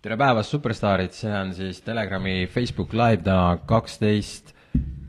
[0.00, 4.54] tere päevast, superstaarid, see on siis Telegrami Facebook Live täna kaksteist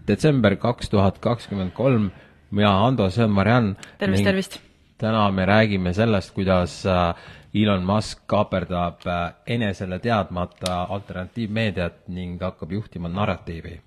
[0.07, 2.09] detsember kaks tuhat kakskümmend kolm.
[2.51, 3.77] mina, Ando, see on Mariann.
[3.97, 4.57] tervist, tervist!
[4.99, 7.15] täna me räägime sellest, kuidas äh,
[7.55, 13.79] Elon Musk kaaperdab äh, enesele teadmata alternatiivmeediat ning hakkab juhtima narratiivi.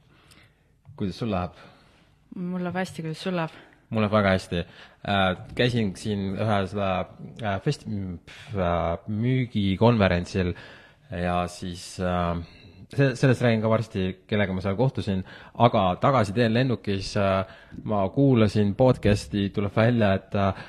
[0.96, 1.59] kuidas sul läheb?
[2.34, 3.50] mul läheb hästi, kuidas sul läheb?
[3.91, 4.64] mul läheb väga hästi.
[5.55, 7.84] käisin siin ühel seda fest-,
[9.09, 10.55] müügikonverentsil
[11.22, 12.38] ja siis äh,
[12.95, 15.22] see, sellest räägin ka varsti, kellega ma seal kohtusin,
[15.62, 17.56] aga tagasiteel lennukis äh,
[17.88, 20.62] ma kuulasin podcast'i, tuleb välja, et äh,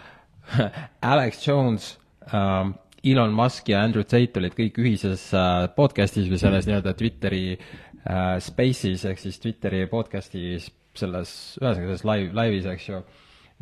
[1.13, 1.95] Alex Jones
[2.27, 2.73] äh,,
[3.05, 8.39] Elon Musk ja Andrew Tate olid kõik ühises äh, podcast'is või selles nii-öelda Twitteri äh,
[8.41, 10.57] space'is ehk siis Twitteri podcast'i
[10.95, 13.03] selles, ühesõnaga selles live, live'is, eks ju.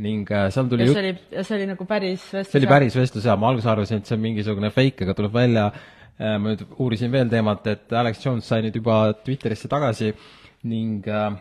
[0.03, 2.53] Ning äh, seal tuli ja see oli, see oli nagu päris vestlus?
[2.53, 5.35] see oli päris vestlus jaa, ma alguses arvasin, et see on mingisugune fake, aga tuleb
[5.35, 10.11] välja Äh, ma nüüd uurisin veel teemat, et Alex Jones sai nüüd juba Twitterisse tagasi
[10.69, 11.33] ning äh,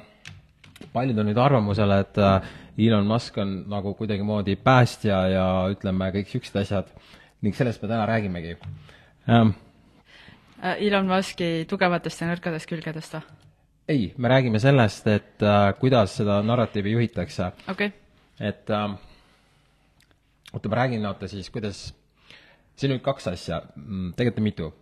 [0.93, 6.31] paljud on nüüd arvamusel, et äh, Elon Musk on nagu kuidagimoodi päästja ja ütleme, kõik
[6.31, 6.91] niisugused asjad
[7.45, 8.57] ning sellest me täna räägimegi
[9.29, 9.55] ähm,.
[10.63, 13.25] Elon Muski tugevatest ja nõrkadest külgedest või?
[13.91, 17.93] ei, me räägime sellest, et äh, kuidas seda narratiivi juhitakse okay..
[18.41, 18.95] et äh,
[20.53, 21.91] oota, ma räägin, oota siis, kuidas
[22.77, 24.73] siin on kaks asja, mm, tegelikult on mitu.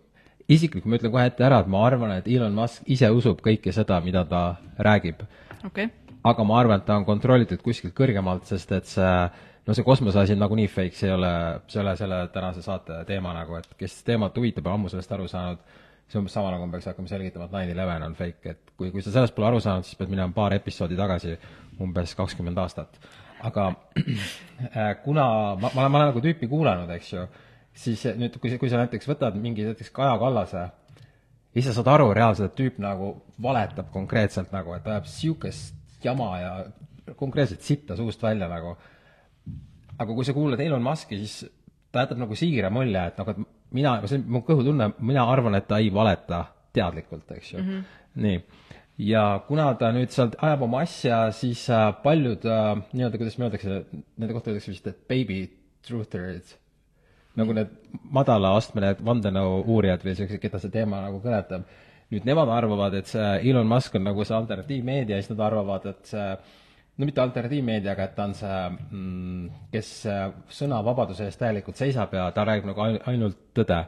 [0.51, 3.71] isiklikult ma ütlen kohe ette ära, et ma arvan, et Elon Musk ise usub kõike
[3.71, 5.21] seda, mida ta räägib
[5.65, 5.87] okay..
[6.23, 9.13] aga ma arvan, et ta on kontrollitud kuskilt kõrgemalt, sest et see
[9.67, 11.31] no see kosmose asi on nagunii fake, see ei ole,
[11.69, 15.13] see ei ole selle tänase saate teema nagu, et kes teemat huvitab, on ammu sellest
[15.15, 15.61] aru saanud,
[16.07, 18.73] see on umbes sama, nagu ma peaks hakkama selgitama, et nine eleven on fake, et
[18.77, 21.37] kui, kui sa sellest pole aru saanud, siis pead minema paar episoodi tagasi,
[21.81, 22.99] umbes kakskümmend aastat.
[23.41, 23.71] aga
[24.77, 27.25] äh, kuna ma, ma olen, ma olen nagu tüüpi kuulanud, eks ju,
[27.73, 30.65] siis nüüd, kui, kui sa näiteks võtad mingi näiteks Kaja Kallase,
[31.53, 36.31] siis sa saad aru reaalselt, et tüüp nagu valetab konkreetselt nagu, et ajab niisugust jama
[36.41, 36.51] ja
[37.17, 38.75] konkreetselt sitta suust välja nagu.
[40.01, 41.51] aga kui sa kuulad Elon Muski, siis
[41.91, 45.55] ta jätab nagu siira mulje, et nagu, et mina, see on mu kõhutunne, mina arvan,
[45.59, 47.69] et ta ei valeta teadlikult, eks ju mm.
[47.69, 47.83] -hmm.
[48.15, 48.41] nii.
[49.11, 53.45] ja kuna ta nüüd sealt ajab oma asja, siis äh, paljud äh, nii-öelda, kuidas me
[53.45, 53.85] öeldakse,
[54.17, 55.47] nende kohta öeldakse vist, et baby
[55.87, 56.57] truthers
[57.39, 57.71] nagu need
[58.11, 61.63] madalaastmelised vandenõu uurijad või sellised, keda see teema nagu kõnetab,
[62.11, 66.11] nüüd nemad arvavad, et see Elon Musk on nagu see alternatiivmeedia siis nad arvavad, et
[66.11, 66.27] see
[66.99, 69.91] no mitte alternatiivmeedia, aga et ta on see mm,, kes
[70.59, 73.79] sõnavabaduse eest täielikult seisab ja ta räägib nagu ainult tõde.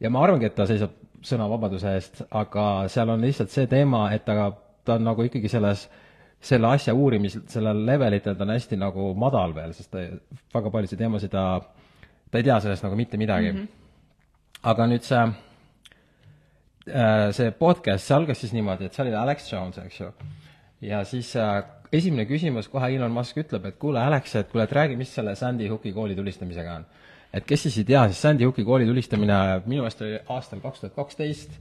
[0.00, 4.24] ja ma arvangi, et ta seisab sõnavabaduse eest, aga seal on lihtsalt see teema, et
[4.26, 4.52] ta,
[4.84, 5.88] ta on nagu ikkagi selles
[6.42, 10.02] selle asja uurimisel, sellel levelitel ta on hästi nagu madal veel, sest ta
[10.54, 11.44] väga paljusid teemasid ta
[12.32, 13.58] ta ei tea sellest nagu mitte midagi mm.
[13.58, 13.68] -hmm.
[14.72, 15.22] aga nüüd see,
[16.88, 20.08] äh, see podcast, see algas siis niimoodi, et seal oli Alex Jones, eks ju,
[20.88, 21.60] ja siis äh,
[21.92, 25.34] esimene küsimus kohe Elon Musk ütleb, et kuule, Alex, et kuule, et räägi, mis selle
[25.36, 26.86] Sandy Hooki kooli tulistamisega on.
[27.32, 30.80] et kes siis ei tea, siis Sandy Hooki kooli tulistamine minu meelest oli aastal kaks
[30.80, 31.58] tuhat kaksteist,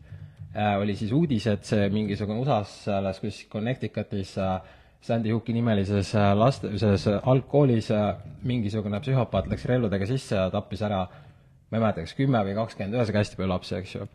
[0.55, 4.61] äh, oli siis uudis, et see mingisugune USA-s selles kuskil Connecticutis äh,
[5.01, 10.49] Sandy Hooki nimelises äh, laste, selles äh, algkoolis äh, mingisugune psühhopaat läks relvadega sisse ja
[10.53, 14.05] tappis ära, ma ei mäleta, kas kümme või kakskümmend, ühesõnaga hästi palju lapsi, eks ju.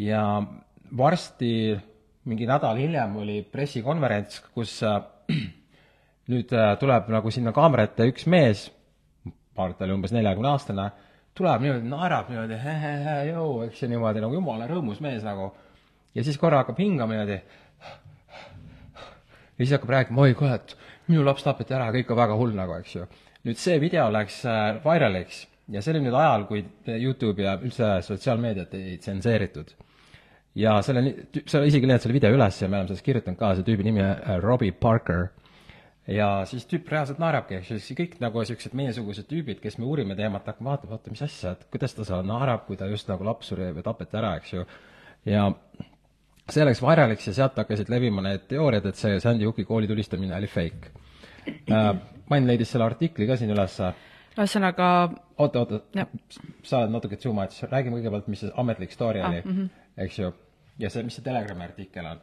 [0.00, 0.22] ja
[0.96, 1.52] varsti,
[2.28, 4.78] mingi nädal hiljem oli pressikonverents, kus
[6.32, 8.64] nüüd tuleb nagu sinna kaamera ette üks mees,
[9.28, 10.90] ma arvan, et ta oli umbes neljakümne aastane,
[11.36, 12.56] tuleb niimoodi, naerab niimoodi,
[13.68, 15.52] eks ju, niimoodi nagu jumala rõõmus mees nagu.
[16.16, 17.42] ja siis korra hakkab hingama niimoodi
[19.58, 20.76] ja siis hakkab rääkima, oi kurat,
[21.10, 23.06] minu laps tapeti ära, kõik on väga hull nagu, eks ju.
[23.48, 26.62] nüüd see video läks äh, viraliks ja see oli nüüd ajal, kui
[26.94, 29.74] Youtube ja üldse sotsiaalmeediat ei tsenseeritud.
[30.58, 31.12] ja selle,
[31.46, 34.02] sa isegi leiad selle video üles ja me oleme sellest kirjutanud ka, see tüübi nimi
[34.02, 35.28] on äh, Robbie Parker.
[36.06, 40.16] ja siis tüüp reaalselt naerabki, ju, siis kõik nagu niisugused meiesugused tüübid, kes me uurime
[40.16, 43.26] teemat, hakkame vaatama, vaata mis asja, et kuidas ta seal naerab, kui ta just nagu
[43.26, 44.64] laps suri või tapeti ära, eks ju.
[45.28, 45.50] ja
[46.52, 50.36] see läks viraliks ja sealt hakkasid levima need teooriad, et see Sandy Hooki kooli tulistamine
[50.36, 50.92] oli fake
[51.48, 51.90] äh,.
[52.28, 53.86] Main leidis selle artikli ka siin ülesse.
[54.36, 54.88] ühesõnaga
[55.40, 55.78] oota, oota,
[56.62, 60.02] sa oled natuke too much, räägime kõigepealt, mis see ametlik story ah, oli mm, -hmm.
[60.04, 60.32] eks ju,
[60.78, 62.20] ja see, mis see Telegrami artikkel on.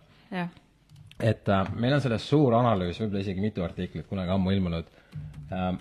[1.19, 4.94] et äh, meil on sellest suur analüüs, võib-olla isegi mitu artiklit kunagi ammu ilmunud
[5.51, 5.74] äh,,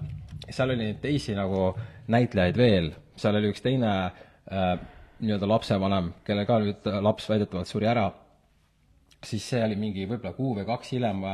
[0.51, 1.75] seal oli teisi nagu
[2.09, 4.79] näitlejaid veel, seal oli üks teine äh,
[5.21, 8.11] nii-öelda lapsevanem, kelle ka nüüd laps väidetavalt suri ära
[9.29, 11.25] siis see oli mingi võib-olla kuu või kaks hiljem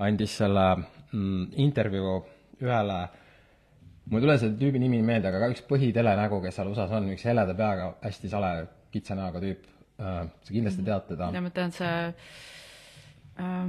[0.00, 2.14] andis selle mm, intervjuu
[2.60, 3.00] ühele
[4.10, 7.10] mul ei tule selle tüübi nimi meelde, aga ka üks põhitelenägu, kes seal USA-s on,
[7.14, 8.50] üks heleda peaga, hästi sale
[8.90, 9.68] kitsa näoga tüüp,
[10.00, 11.30] sa kindlasti tead teda.
[11.36, 11.94] ja ma tean, see
[13.44, 13.68] äh,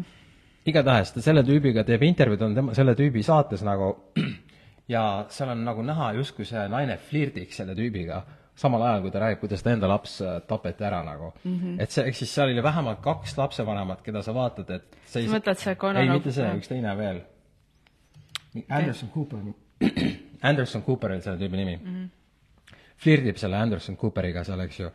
[0.72, 3.94] igatahes ta selle tüübiga teeb intervjuud, on tema, selle tüübi saates nagu
[4.96, 5.04] ja
[5.34, 8.24] seal on nagu näha, justkui see naine flirdiks selle tüübiga,
[8.56, 11.60] samal ajal, kui ta räägib, kuidas ta enda laps äh, tapeti ära nagu mm.
[11.60, 11.82] -hmm.
[11.84, 15.38] et see, ehk siis seal oli vähemalt kaks lapsevanemat, keda sa vaatad, et see Sa
[15.38, 17.22] mõtled see Conan ei, mitte see, üks teine veel.
[18.70, 19.40] Anderson Cooper,
[20.50, 21.96] Anderson Cooper oli selle tüübi nimi mm.
[21.96, 22.76] -hmm.
[22.98, 24.92] flirdib selle Anderson Cooperiga seal, eks ju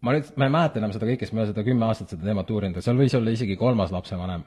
[0.00, 2.24] ma nüüd, ma ei mäleta enam seda kõike, sest ma olen seda kümme aastat seda
[2.24, 4.44] teemat uurinud, seal võis olla isegi kolmas lapsevanem.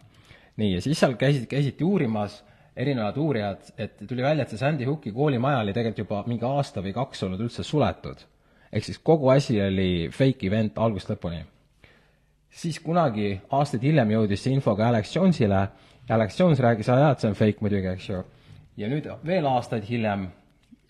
[0.58, 2.44] nii, ja siis seal käisid, käisiti uurimas
[2.76, 6.82] erinevad uurijad, et tuli välja, et see Sandy Hooki koolimaja oli tegelikult juba mingi aasta
[6.82, 8.26] või kaks olnud üldse suletud.
[8.74, 11.44] ehk siis kogu asi oli fake event algusest lõpuni.
[12.50, 15.68] siis kunagi aastaid hiljem jõudis see info ka Alex Jonesile
[16.10, 18.24] ja Alex Jones rääkis, et see on fake muidugi, eks ju.
[18.78, 20.28] ja nüüd veel aastaid hiljem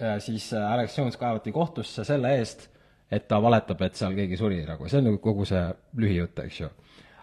[0.02, 2.70] äh, siis äh, Alex Jones kaevati kohtusse selle eest,
[3.12, 6.62] et ta valetab, et seal keegi suri nagu, see on nagu kogu see lühijutt, eks
[6.62, 6.70] ju.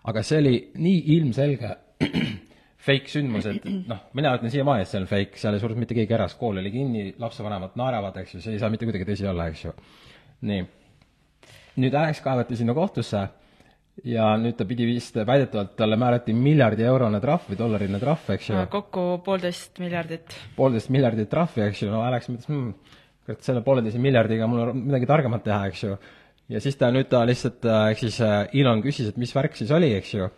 [0.04, 1.76] aga see oli nii ilmselge
[2.80, 5.96] fake sündmus, et noh, mina ütlen siiamaani, et see on fake, seal ei surnud mitte
[5.96, 9.28] keegi ära, kool oli kinni, lapsevanemad naeravad, eks ju, see ei saa mitte kuidagi tõsi
[9.28, 9.74] olla, eks ju.
[10.48, 10.64] nii.
[11.80, 13.26] nüüd Alex kaevati sinna kohtusse
[14.08, 18.48] ja nüüd ta pidi vist, väidetavalt talle määrati miljardi eurone trahv või dollariline trahv, eks
[18.50, 18.62] ju.
[18.72, 20.36] kokku poolteist miljardit.
[20.56, 22.96] poolteist miljardit trahvi, eks ju, no Alex mõtles hmm,,
[23.26, 25.96] kurat, selle pooleteise miljardiga mul on midagi targemat teha, eks ju.
[26.56, 29.72] ja siis ta nüüd ta lihtsalt, ehk siis äh, Elon küsis, et mis värk siis
[29.76, 30.30] oli, eks ju,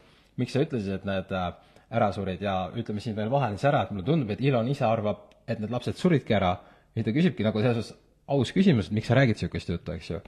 [0.42, 1.52] miks sa ütlesid, et need äh,
[1.92, 4.86] ära surid ja ütleme siin veel vahele siis ära, et mulle tundub, et Elon ise
[4.88, 6.56] arvab, et need lapsed suridki ära
[6.96, 7.98] ja ta küsibki nagu selles suhtes
[8.32, 10.20] aus küsimus, et miks sa räägid niisugust juttu, eks ju.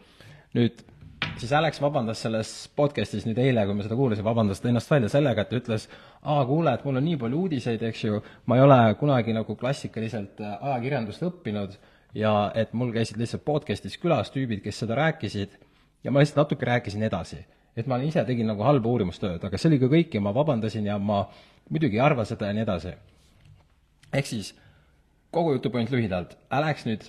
[0.54, 0.82] nüüd
[1.40, 5.10] siis Alex vabandas selles podcast'is nüüd eile, kui ma seda kuulasin, vabandas ta ennast välja
[5.12, 5.88] sellega, et ta ütles,
[6.22, 8.20] aa kuule, et mul on nii palju uudiseid, eks ju,
[8.50, 11.78] ma ei ole kunagi nagu klassikaliselt äh, ajakirjandust õppinud
[12.18, 15.58] ja et mul käisid lihtsalt podcast'is külas tüübid, kes seda rääkisid
[16.04, 17.44] ja ma lihtsalt natuke rääkisin edasi.
[17.76, 20.86] et ma ise tegin nagu halba uurimustööd, aga see oli ka kõik ja ma vabandasin
[20.86, 21.24] ja ma
[21.70, 22.94] muidugi ei arva seda ja nii edasi.
[24.12, 24.54] ehk siis
[25.34, 27.08] kogu jutu point lühidalt, Alex nüüd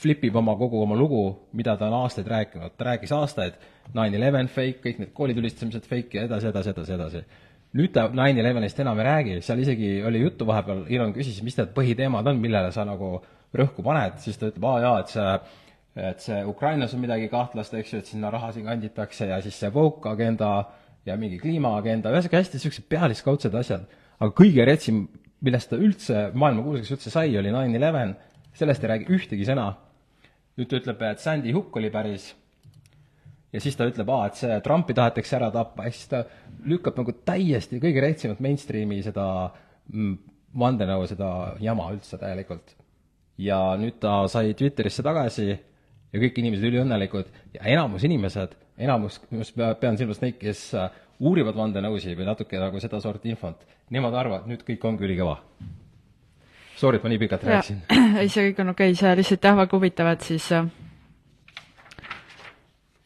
[0.00, 3.58] flipib oma kogu oma lugu, mida ta on aastaid rääkinud, ta rääkis aastaid
[3.94, 7.22] nine eleven fake, kõik need koolitülistamised fake ja edasi, edasi, edasi, edasi.
[7.76, 11.56] nüüd ta nine elevenist enam ei räägi, seal isegi oli juttu vahepeal, Elon küsis, mis
[11.58, 13.16] need põhiteemad on, millele sa nagu
[13.56, 15.30] rõhku paned, siis ta ütleb, aa jaa, et see
[15.96, 19.70] et see Ukrainas on midagi kahtlast, eks ju, et sinna rahasid kanditakse ja siis see
[19.72, 20.50] woke agenda
[21.06, 23.86] ja mingi kliimaagenda, ühesõnaga hästi niisugused pealiskaudsed asjad.
[24.18, 25.04] aga kõige retsim,
[25.44, 28.14] millest ta üldse maailmakuulsaks üldse sai, oli nine eleven,
[28.56, 29.68] sellest ei räägi ühtegi sõna.
[30.56, 32.30] Nüüd ta ütleb, et Sandy Hook oli päris.
[33.52, 36.24] Ja siis ta ütleb, aa, et see Trumpi tahetakse ära tappa, ehk siis ta
[36.66, 39.26] lükkab nagu täiesti kõige retsimat mainstream'i seda
[39.92, 40.16] mm,
[40.58, 41.30] vandenõu, seda
[41.62, 42.74] jama üldse täielikult.
[43.38, 45.50] ja nüüd ta sai Twitterisse tagasi
[46.16, 50.88] ja kõik inimesed üliõnnelikud ja enamus inimesed, enamus, just pean silmas neid, kes äh,
[51.20, 53.60] uurivad vandenõusid või natuke nagu sedasorti infot,
[53.92, 55.38] nemad arvavad, nüüd kõik ongi ülikõva.
[56.76, 57.84] Sorry, et ma nii pikalt rääkisin.
[58.20, 60.68] ei, see kõik on okei okay,, see lihtsalt jah, väga huvitav, et siis äh,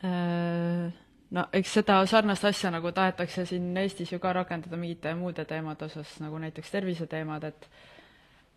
[0.06, 0.88] äh,
[1.30, 5.86] no eks seda sarnast asja nagu tahetakse siin Eestis ju ka rakendada mingite muude teemade
[5.86, 7.70] osas, nagu näiteks terviseteemad, et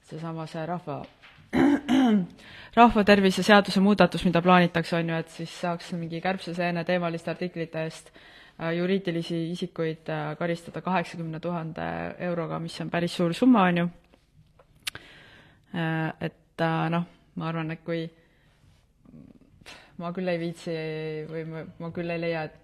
[0.09, 1.03] seesama see rahva,
[2.79, 8.09] rahvatervise seaduse muudatus, mida plaanitakse, on ju, et siis saaks mingi kärbseseene teemaliste artiklite eest
[8.13, 11.85] äh, juriidilisi isikuid äh, karistada kaheksakümne tuhande
[12.29, 13.87] euroga, mis on päris suur summa, on ju.
[15.73, 18.03] Äh, et noh, ma arvan, et kui
[20.01, 20.75] ma küll ei viitsi
[21.29, 22.59] või ma, ma küll ei leia, et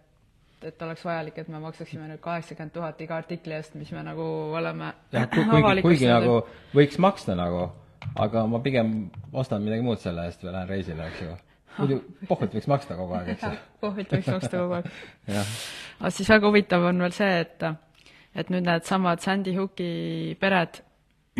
[0.60, 4.26] et oleks vajalik, et me maksaksime nüüd kaheksakümmend tuhat iga artikli eest, mis me nagu
[4.60, 6.42] oleme jah, kuigi, kuigi nagu
[6.76, 7.70] võiks maksta nagu,
[8.16, 8.96] aga ma pigem
[9.34, 11.36] ostan midagi muud selle eest või lähen reisile, eks ju.
[11.78, 12.00] muidu
[12.32, 13.54] pohvit võiks maksta kogu aeg, eks ju.
[13.84, 14.90] kohvilt võiks maksta kogu aeg.
[16.00, 17.70] aga siis väga huvitav on veel see, et
[18.40, 19.92] et nüüd needsamad Sandy Hooki
[20.40, 20.82] pered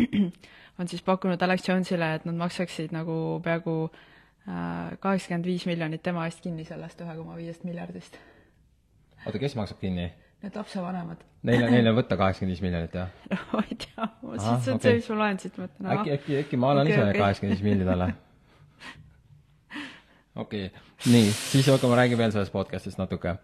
[0.80, 3.14] on siis pakkunud Alex Jonesile, et nad maksaksid nagu
[3.44, 3.76] peaaegu
[5.00, 8.16] kaheksakümmend viis miljonit tema eest kinni sellest ühe koma viiest miljardist.
[9.26, 10.08] oota, kes maksab kinni?
[10.42, 11.29] Need lapsevanemad.
[11.48, 13.12] Neil on, neil on võtta kaheksakümmend viis miljonit, jah?
[13.54, 16.58] ma ei tea, Ahah, see on see mis ma loen siit, mõtlen, äkki, äkki, äkki
[16.60, 18.08] ma annan Okei, ise kaheksakümmend viis milli talle?
[20.36, 23.38] okei okay., nii, siis oota, ma räägin veel sellest podcast'ist natuke.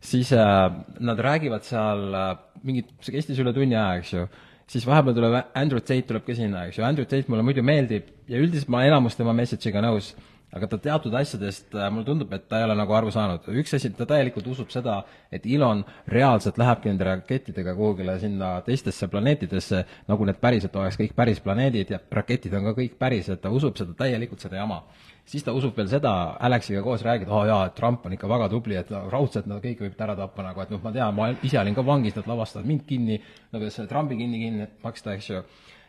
[0.00, 0.60] siis äh,
[1.02, 2.30] nad räägivad seal äh,
[2.62, 4.28] mingit, see kestis üle tunni aja, eks ju,
[4.70, 8.14] siis vahepeal tuleb Andrew Tate tuleb ka sinna, eks ju, Andrew Tate mulle muidu meeldib
[8.30, 10.14] ja üldiselt ma olen enamus tema message'iga nõus,
[10.56, 13.46] aga ta teatud asjadest, mulle tundub, et ta ei ole nagu aru saanud.
[13.62, 19.08] üks asi, ta täielikult usub seda, et Elon reaalselt lähebki nende rakettidega kuhugile sinna teistesse
[19.08, 23.42] planeetidesse, nagu need päriselt oleks kõik päris planeedid ja raketid on ka kõik päris, et
[23.42, 24.82] ta usub seda täielikult, seda jama
[25.30, 28.28] siis ta usub veel seda, Alexiga koos räägid, aa oh, jaa, et Trump on ikka
[28.30, 31.28] väga tubli, et raudselt nad kõiki võib ära tappa nagu, et noh, ma tean, ma
[31.46, 33.20] ise olin ka vangis, nad lavastavad mind kinni,
[33.54, 35.44] nagu selle Trumpi kinni kinni maksta, eks ju.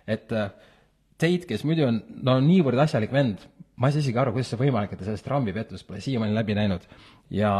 [0.07, 0.51] et äh,
[1.21, 3.43] Tate, kes muidu on no niivõrd asjalik vend,
[3.75, 6.35] ma ei saa isegi aru, kuidas see võimalik, et ta sellest Trumpi pettust pole siiamaani
[6.35, 6.85] läbi näinud.
[7.31, 7.53] ja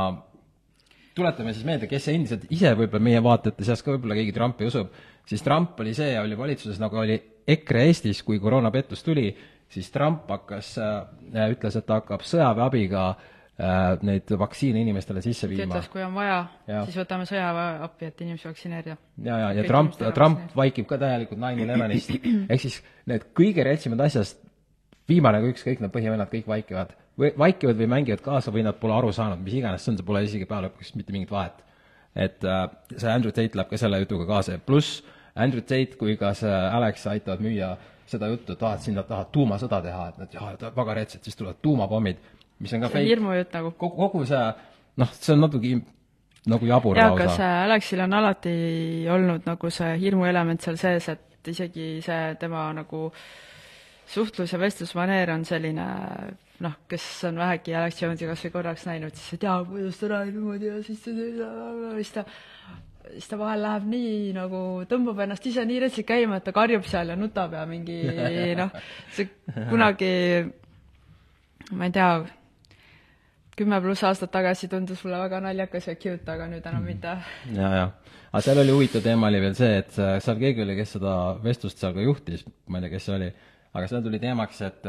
[1.16, 4.94] tuletame siis meelde, kes endiselt ise võib-olla meie vaatajate seas ka võib-olla keegi Trumpi usub,
[5.28, 7.18] siis Trump oli see, oli valitsuses nagu oli
[7.52, 9.28] EKRE Eestis, kui koroonapettus tuli,
[9.72, 15.68] siis Trump hakkas, äh, ütles, et ta hakkab sõjaväeabiga äh, neid vaktsiine inimestele sisse viima.
[15.68, 16.44] ütles, kui on vaja,
[16.86, 18.98] siis võtame sõjaväe appi, et inimesi vaktsineerida.
[19.26, 24.08] ja, ja, ja Trump, Trump vaikib ka täielikult nine elevenist, ehk siis need kõige retsimad
[24.08, 24.44] asjast,
[25.10, 26.98] viimane kui ükskõik, need põhivennad kõik vaikivad.
[27.20, 30.06] või vaikivad või mängivad kaasa või nad pole aru saanud, mis iganes see on, see
[30.06, 31.64] pole isegi peale lõpuks mitte mingit vahet.
[32.16, 32.68] et äh,
[32.98, 35.04] see Andrew Tate läheb ka selle jutuga kaasa ja pluss
[35.36, 37.76] Andrew Tate kui ka see Alex aitavad müüa
[38.12, 41.24] seda juttu, et aa, et siin nad tahavad tuumasõda teha, et nad, jah, väga retsed,
[41.24, 42.20] siis tulevad tuumapommid,
[42.60, 43.72] mis on ka see on hirmujutt nagu.
[43.80, 44.42] kogu, kogu see,
[45.00, 45.76] noh, see on natuke
[46.52, 48.56] nagu jabur aga see Alexil on alati
[49.14, 53.08] olnud nagu see hirmuelement seal sees, et isegi see tema nagu
[54.12, 55.88] suhtlus- ja vestlusmaneer on selline
[56.62, 60.10] noh, kes on vähegi Alex Jones'i kas või korraks näinud, siis ei tea, kuidas ta
[60.12, 61.14] räägib niimoodi ja siis ta,
[61.98, 62.26] siis ta
[63.12, 66.86] siis ta vahel läheb nii nagu, tõmbab ennast ise nii retsilt käima, et ta karjub
[66.88, 67.98] seal ja nutab ja mingi
[68.60, 68.72] noh,
[69.16, 69.30] see
[69.70, 70.12] kunagi,
[71.76, 72.12] ma ei tea,
[73.58, 77.18] kümme pluss aastat tagasi tundus mulle väga naljakas ja cute, aga nüüd enam mitte.
[77.56, 77.88] ja, ja.
[78.32, 81.82] aga seal oli huvitav teema oli veel see, et seal keegi oli, kes seda vestlust
[81.82, 83.32] seal ka juhtis, ma ei tea, kes see oli,
[83.74, 84.88] aga seal tuli teemaks, et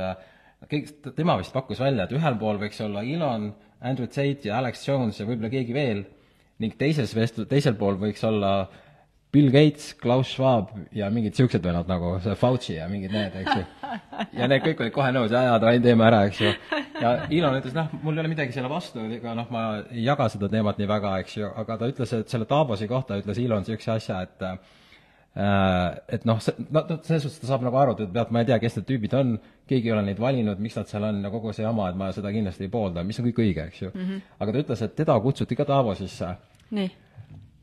[0.71, 3.51] kõik, tema vist pakkus välja, et ühel pool võiks olla Elon,
[3.83, 6.05] Andrew Tate ja Alex Jones ja võib-olla keegi veel
[6.63, 8.53] ning teises vest-, teisel pool võiks olla
[9.33, 13.55] Bill Gates, Klaus Schwab ja mingid niisugused vennad nagu see Fauci ja mingid need, eks
[13.57, 13.65] ju.
[14.39, 16.53] ja need kõik olid kohe nõus, jaa, jaa, davai, teeme ära, eks ju.
[17.01, 20.29] ja Elon ütles, noh, mul ei ole midagi selle vastu, ega noh, ma ei jaga
[20.35, 23.65] seda teemat nii väga, eks ju, aga ta ütles, et selle Davosi kohta ütles Elon
[23.65, 24.59] niisuguse asja, et Äh,
[25.33, 28.59] et noh, see, no selles suhtes ta saab nagu aru, et tead, ma ei tea,
[28.61, 29.31] kes need tüübid on,
[29.69, 32.11] keegi ei ole neid valinud, miks nad seal on ja kogu see jama, et ma
[32.13, 34.03] seda kindlasti ei poolda, mis on kõik õige, eks ju mm.
[34.03, 34.37] -hmm.
[34.45, 36.35] aga ta ütles, et teda kutsuti ka Davosisse.
[36.71, 36.91] nii.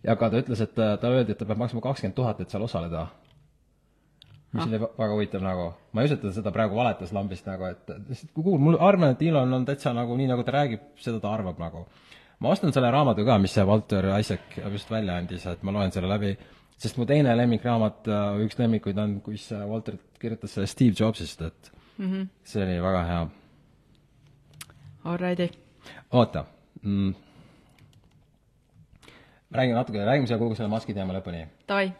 [0.03, 2.65] ja ka ta ütles, et ta öeldi, et ta peab maksma kakskümmend tuhat, et seal
[2.65, 3.07] osaleda.
[4.53, 4.67] mis ah.
[4.67, 7.97] oli väga huvitav nagu, ma ei usu, et ta seda praegu valetas lambist nagu, et
[8.09, 11.19] lihtsalt kui kuul-, mul arvan, et Elon on täitsa nagu nii, nagu ta räägib, seda
[11.19, 11.85] ta arvab nagu.
[12.39, 15.91] ma ostan selle raamatu ka, mis see Walter Isaac just välja andis, et ma loen
[15.91, 16.37] selle läbi
[16.79, 21.71] sest mu teine lemmikraamat, äh, üks lemmikuid on, kus Walter kirjutas sellest Steve Jobsist, et
[21.97, 22.27] mm -hmm.
[22.43, 23.27] see oli väga hea.
[25.03, 25.49] Alrighty.
[26.11, 26.45] oota
[26.81, 27.13] mm..
[29.51, 31.45] räägime natuke, räägime selle kogu selle maski teema lõpuni.
[31.67, 31.91] Davai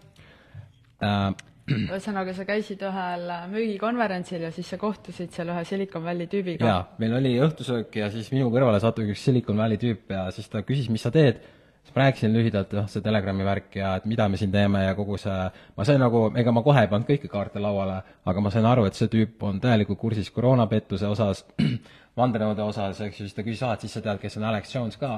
[1.04, 1.34] äh,
[1.90, 6.66] ühesõnaga, sa käisid ühel müügikonverentsil ja siis sa kohtusid seal ühe Silicon Valley tüübiga?
[6.66, 10.50] jaa, meil oli õhtusöök ja siis minu kõrvale sattus üks Silicon Valley tüüp ja siis
[10.50, 11.42] ta küsis, mis sa teed
[11.90, 14.94] siis ma rääkisin lühidalt, noh, see Telegrami värk ja et mida me siin teeme ja
[14.96, 15.38] kogu see,
[15.78, 18.86] ma sain nagu, ega ma kohe ei pannud kõiki kaarte lauale, aga ma sain aru,
[18.86, 21.42] et see tüüp on täielikult kursis koroonapettuse osas,
[22.20, 24.76] vandenõude osas, eks ju, siis ta küsis, aa, et siis sa tead, kes on Alex
[24.76, 25.16] Jones ka.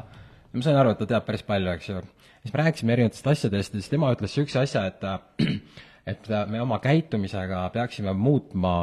[0.47, 2.01] ja ma sain aru, et ta teab päris palju, eks ju.
[2.45, 5.03] siis me rääkisime erinevatest asjadest ja siis tema ütles niisuguse asja, et
[6.11, 8.75] et me oma käitumisega peaksime muutma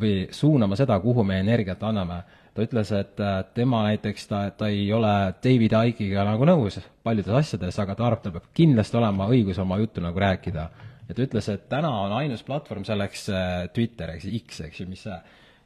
[0.00, 2.22] või suunama seda, kuhu me energiat anname
[2.54, 3.20] ta ütles, et
[3.56, 5.12] tema näiteks, ta, ta ei ole
[5.44, 9.78] David Icke'iga nagu nõus paljudes asjades, aga ta arvab, tal peab kindlasti olema õigus oma
[9.80, 10.66] juttu nagu rääkida.
[11.08, 14.88] ja ta ütles, et täna on ainus platvorm selleks äh, Twitter, siis X, eks ju,
[14.88, 15.06] mis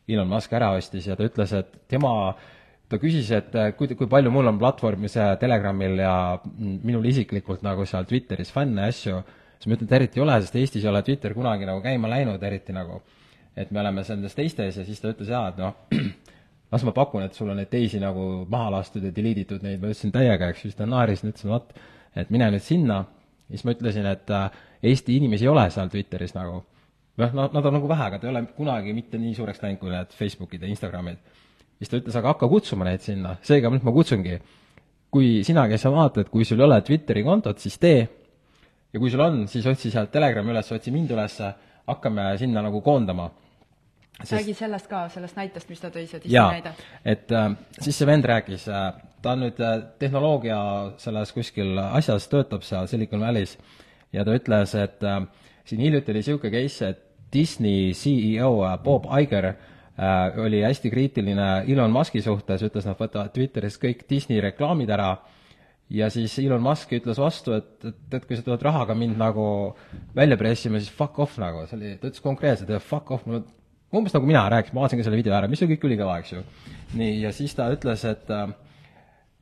[0.09, 1.07] Elon Musk ära ostis.
[1.07, 2.12] Ja ta ütles, et tema
[2.88, 6.14] ta küsis, et äh, kui, kui palju mul on platvormis Telegramil ja
[6.57, 9.21] minul isiklikult nagu seal Twitteris fänne ja asju,
[9.59, 12.11] siis ma ütlen, et eriti ei ole, sest Eestis ei ole Twitter kunagi nagu käima
[12.14, 13.02] läinud, eriti nagu.
[13.57, 15.75] Et me oleme selles teistes ja siis ta ütles jaa, et noh,
[16.73, 19.78] las ma pakun, et sul on neid teisi nagu maha lastud ja delete itud neid,
[19.80, 21.70] ma ütlesin täiega, eks ju, siis ta naeris ütles, vot,
[22.18, 23.02] et mine nüüd sinna,
[23.50, 26.61] siis ma ütlesin, et äh, Eesti inimesi ei ole seal Twitteris nagu.
[27.16, 29.80] noh, nad, nad on nagu vähe, aga ta ei ole kunagi mitte nii suureks läinud
[29.80, 31.23] kui need Facebookid ja Instagramid.
[31.78, 34.40] siis ta ütles, aga hakka kutsuma neid sinna, seega nüüd ma kutsungi.
[35.11, 38.02] kui sina, kes sa vaatad, kui sul ei ole Twitteri kontot, siis tee,
[38.92, 41.38] ja kui sul on, siis otsi sealt Telegrami üles, otsi mind üles,
[41.87, 43.30] hakkame sinna nagu koondama
[44.16, 44.32] Sest...
[44.32, 46.73] räägi sellest ka, sellest näitest, mis ta tõi, see Disney näide.
[47.04, 48.87] et äh, siis see vend rääkis äh,,
[49.23, 50.61] ta on nüüd äh, tehnoloogia
[51.02, 53.58] selles kuskil asjas, töötab seal Silicon Valley's
[54.16, 55.23] ja ta ütles, et äh,
[55.66, 61.49] siin hiljuti oli niisugune case, et Disney CEO äh, Bob Iger äh, oli hästi kriitiline
[61.68, 65.16] Elon Muski suhtes, ütles, nad võtavad Twitterist kõik Disney reklaamid ära.
[65.92, 69.44] Ja siis Elon Musk ütles vastu, et, et, et kui sa tuled rahaga mind nagu
[70.16, 73.38] välja pressima, siis fuck off nagu, see oli, ta ütles konkreetselt, et fuck off, mul
[73.38, 73.44] on
[73.95, 76.33] umbes nagu mina rääkisin, ma vaatasin ka selle video ära, mis oli kõik ülikõva, eks
[76.35, 76.45] ju.
[76.99, 78.49] nii, ja siis ta ütles, et äh,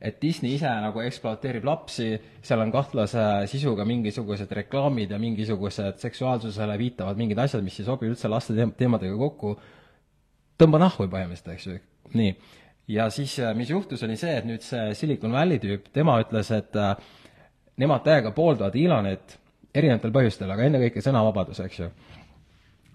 [0.05, 2.09] et Disney ise nagu ekspluateerib lapsi,
[2.45, 8.11] seal on kahtlase sisuga mingisugused reklaamid ja mingisugused seksuaalsusele viitavad mingid asjad, mis ei sobi
[8.11, 9.55] üldse laste teem-, teemadega kokku,
[10.61, 11.79] tõmba nahhu põhimõtteliselt, eks ju,
[12.19, 12.35] nii.
[12.97, 16.77] ja siis, mis juhtus, oli see, et nüüd see Silicon Valley tüüp, tema ütles, et
[16.79, 16.93] äh,
[17.81, 19.39] nemad täiega pooldavad Elonit
[19.75, 21.89] erinevatel põhjustel, aga ennekõike sõnavabadus, eks ju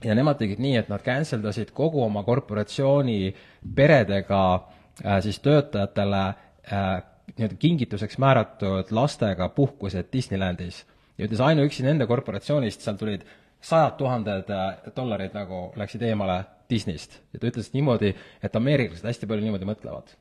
[0.04, 3.35] ja nemad tegid nii, et nad cancel dasid kogu oma korporatsiooni
[3.76, 7.02] peredega äh, siis töötajatele äh,
[7.37, 10.87] nii-öelda kingituseks määratud lastega puhkused Disneylandis.
[11.19, 13.26] ja ütles ainuüksi nende korporatsioonist, seal tulid
[13.61, 17.21] sajad tuhanded äh, dollarid nagu läksid eemale Disneyst.
[17.33, 20.14] ja ta ütles niimoodi, et ameeriklased hästi palju niimoodi mõtlevad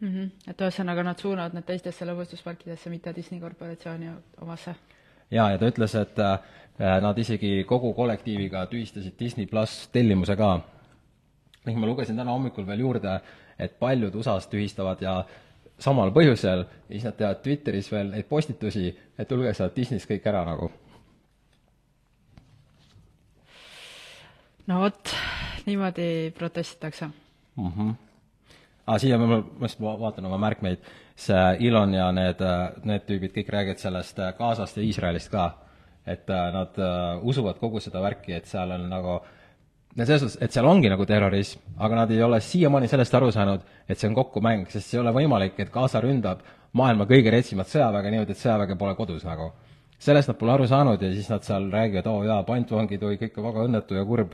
[0.00, 0.08] mm.
[0.08, 0.30] -hmm.
[0.50, 4.10] et ühesõnaga nad suunavad need teistesse lõbustusparkidesse, mitte Disney korporatsiooni
[4.40, 4.74] omasse?
[5.30, 6.38] Jaa, ja ta ütles, et äh,
[6.78, 10.60] nad isegi kogu kollektiiviga tühistasid Disney pluss tellimuse ka.
[11.66, 13.20] ning ma lugesin täna hommikul veel juurde,
[13.58, 15.24] et paljud USA-s tühistavad ja
[15.78, 20.28] samal põhjusel ja siis nad teevad Twitteris veel neid postitusi, et tulge sealt Disneyst kõik
[20.28, 20.70] ära nagu.
[24.70, 25.12] no vot,
[25.66, 27.70] niimoodi protestitakse mm.
[27.76, 27.94] -hmm.
[28.86, 30.78] aga siia ma, ma just vaatan oma märkmeid,
[31.20, 32.40] see Elon ja need,
[32.88, 35.50] need tüübid kõik räägivad sellest Gazast ja Iisraelist ka.
[36.06, 39.18] et nad uh, usuvad kogu seda värki, et seal on nagu
[39.96, 43.30] no selles suhtes, et seal ongi nagu terrorism, aga nad ei ole siiamaani sellest aru
[43.34, 46.44] saanud, et see on kokkumäng, sest ei ole võimalik, et Gaza ründab
[46.78, 49.52] maailma kõige retsimat sõjaväge niimoodi, et sõjaväge pole kodus nagu.
[50.00, 53.34] sellest nad pole aru saanud ja siis nad seal räägivad, oo jaa, pantvangid, oi, kõik
[53.36, 54.32] on väga õnnetu ja kurb,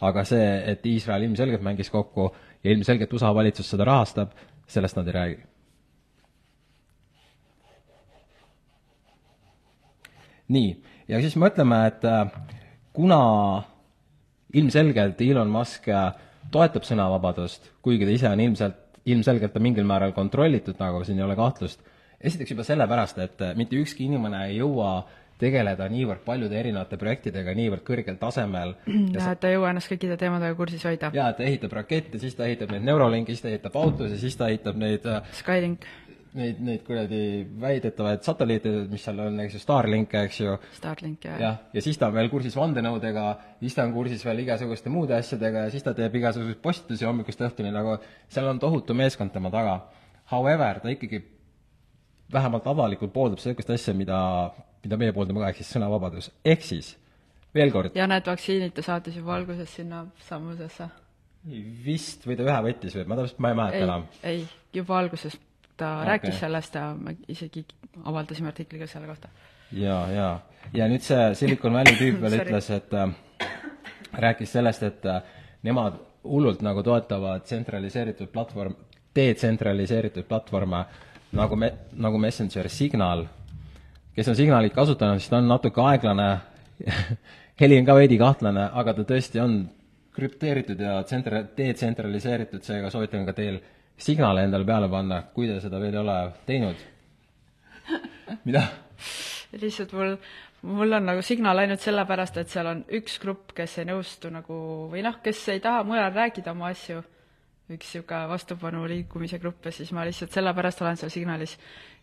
[0.00, 2.30] aga see, et Iisrael ilmselgelt mängis kokku
[2.62, 5.57] ja ilmselgelt USA valitsus seda rahastab, sellest nad ei räägi.
[10.52, 10.72] Nii,
[11.08, 12.32] ja siis mõtleme, et äh,
[12.96, 13.20] kuna
[14.56, 16.10] ilmselgelt Elon Musk äh,
[16.52, 21.26] toetab sõnavabadust, kuigi ta ise on ilmselt, ilmselgelt on mingil määral kontrollitud, nagu siin ei
[21.26, 21.80] ole kahtlust.
[22.20, 25.04] esiteks juba sellepärast, et äh, mitte ükski inimene ei jõua
[25.38, 28.74] tegeleda niivõrd paljude erinevate projektidega niivõrd kõrgel tasemel.
[29.14, 31.12] ja et ta ei jõua ennast kõikide teemadega kursis hoida.
[31.14, 34.36] jaa, et ta ehitab rakette, siis ta ehitab neid Neuralinki, siis ta ehitab autosid, siis
[34.36, 35.06] ta ehitab neid
[35.38, 35.86] Skylink
[36.36, 37.20] neid, neid kuradi
[37.60, 40.56] väidetavaid satelliite, mis seal on, eks ju, Starlink, eks ju.
[40.76, 41.40] Starlink, jah.
[41.40, 43.24] jah, ja siis ta on veel kursis vandenõudega,
[43.62, 47.42] siis ta on kursis veel igasuguste muude asjadega ja siis ta teeb igasuguseid postitusi hommikust
[47.48, 47.96] õhtuni, nagu
[48.28, 49.80] seal on tohutu meeskond tema taga.
[50.32, 51.22] However, ta ikkagi
[52.32, 54.20] vähemalt avalikult pooldab niisugust asja, mida,
[54.84, 56.30] mida meie pooldame ka, ehk siis sõnavabadus.
[56.44, 56.94] ehk siis,
[57.56, 57.96] veel kord.
[57.96, 60.88] ja need vaktsiinid ta saatis juba alguses sinna sammusesse.
[61.84, 64.08] vist, või ta ühe võttis või, ma täpselt, ma ei mäleta enam.
[64.22, 64.42] ei,
[64.74, 65.38] juba alguses
[65.78, 66.08] ta okay.
[66.12, 67.64] rääkis sellest ja me isegi
[68.04, 69.28] avaldasime artikli ka selle kohta.
[69.72, 70.34] jaa, jaa.
[70.72, 73.48] ja nüüd see Silicon Valley tüüp veel ütles, et äh,
[74.26, 75.22] rääkis sellest, et äh,
[75.62, 78.76] nemad hullult nagu toetavad tsentraliseeritud platvorm,
[79.16, 80.84] detsentraliseeritud platvorme
[81.32, 83.26] nagu me-, nagu Messenger Signal,
[84.16, 86.28] kes on Signalit kasutanud, siis ta on natuke aeglane
[87.60, 89.58] heli on ka veidi kahtlane, aga ta tõesti on
[90.18, 93.60] krüpteeritud ja tsentra-, detsentraliseeritud, seega soovitan ka teil
[93.98, 96.86] signaale endale peale panna, kui te seda veel ei ole teinud.
[98.44, 98.64] mida?
[99.58, 100.16] lihtsalt mul,
[100.68, 104.56] mul on nagu signaal ainult sellepärast, et seal on üks grupp, kes ei nõustu nagu
[104.92, 107.00] või noh, kes ei taha mujal rääkida oma asju,
[107.68, 111.56] üks niisugune vastupanu liikumise grupp ja siis ma lihtsalt sellepärast olen seal signaalis.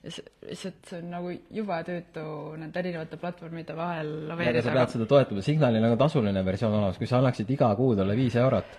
[0.03, 2.25] ja see, lihtsalt see on nagu jube tüütu
[2.62, 4.65] nende erinevate platvormide vahel laveerida.
[4.65, 7.95] sa pead seda toetama, signaalil on ka tasuline versioon olemas, kui sa annaksid iga kuu
[7.97, 8.77] talle viis eurot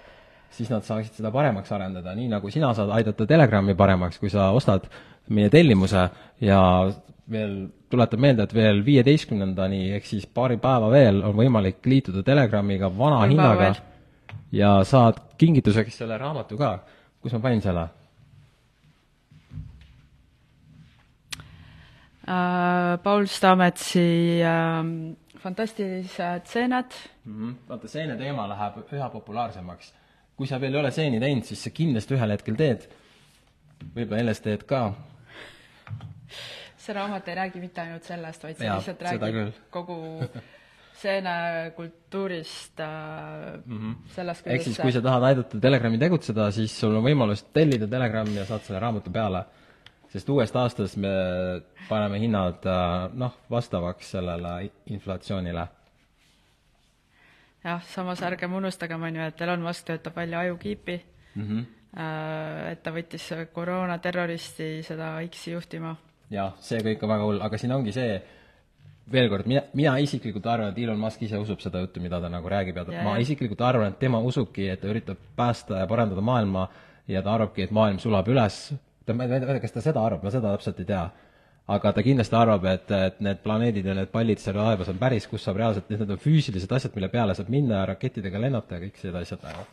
[0.57, 4.51] siis nad saaksid seda paremaks arendada, nii nagu sina saad aidata Telegrami paremaks, kui sa
[4.57, 4.87] ostad
[5.29, 6.07] meie tellimuse
[6.41, 6.61] ja
[7.31, 7.57] veel
[7.91, 13.21] tuletan meelde, et veel viieteistkümnendani, ehk siis paari päeva veel on võimalik liituda Telegramiga vana
[13.23, 13.75] Paari hinnaga
[14.55, 16.79] ja saad kingituseks selle raamatu ka.
[17.21, 17.89] kus ma panin selle
[22.27, 22.99] uh,?
[23.03, 24.87] Paul Stametsi uh,
[25.43, 27.35] fantastilised seened mm.
[27.35, 27.55] -hmm.
[27.69, 29.93] vaata, seene teema läheb üha populaarsemaks
[30.37, 32.89] kui sa veel ei ole seeni teinud, siis sa kindlasti ühel hetkel teed.
[33.95, 34.83] võib-olla LSD-d ka.
[36.87, 39.97] see raamat ei räägi mitte ainult sellest, vaid see lihtsalt räägib kogu
[40.97, 42.87] seenekultuurist äh,
[43.65, 43.95] mm, -hmm.
[44.15, 47.89] sellest, kuidas ehk siis, kui sa tahad aidata Telegrami tegutseda, siis sul on võimalus tellida
[47.89, 49.45] Telegrami ja saad selle raamatu peale.
[50.09, 51.11] sest uuest aastast me
[51.89, 55.67] paneme hinnad äh, noh, vastavaks sellele inflatsioonile
[57.67, 60.97] jah, samas ärgem unustagem, on ju, et Elon Musk töötab välja ajukiipi,
[61.35, 61.43] mm.
[61.49, 61.67] -hmm.
[62.71, 65.97] et ta võttis koroonaterroristi seda X-i juhtima.
[66.31, 68.23] jah, see kõik on väga hull, aga siin ongi see,
[69.13, 72.29] veel kord, mina, mina isiklikult arvan, et Elon Musk ise usub seda juttu, mida ta
[72.29, 75.87] nagu räägib ja ta, ma isiklikult arvan, et tema usubki, et ta üritab päästa ja
[75.87, 76.69] parandada maailma
[77.09, 78.75] ja ta arvabki, et maailm sulab üles,
[79.07, 81.05] ta, ma ei tea, kas ta seda arvab, ma seda täpselt ei tea
[81.67, 85.27] aga ta kindlasti arvab, et, et need planeedid ja need pallid seal taevas on päris,
[85.31, 88.85] kus saab reaalselt, need on füüsilised asjad, mille peale saab minna ja rakettidega lennata ja
[88.87, 89.67] kõik sellised asjad nagu.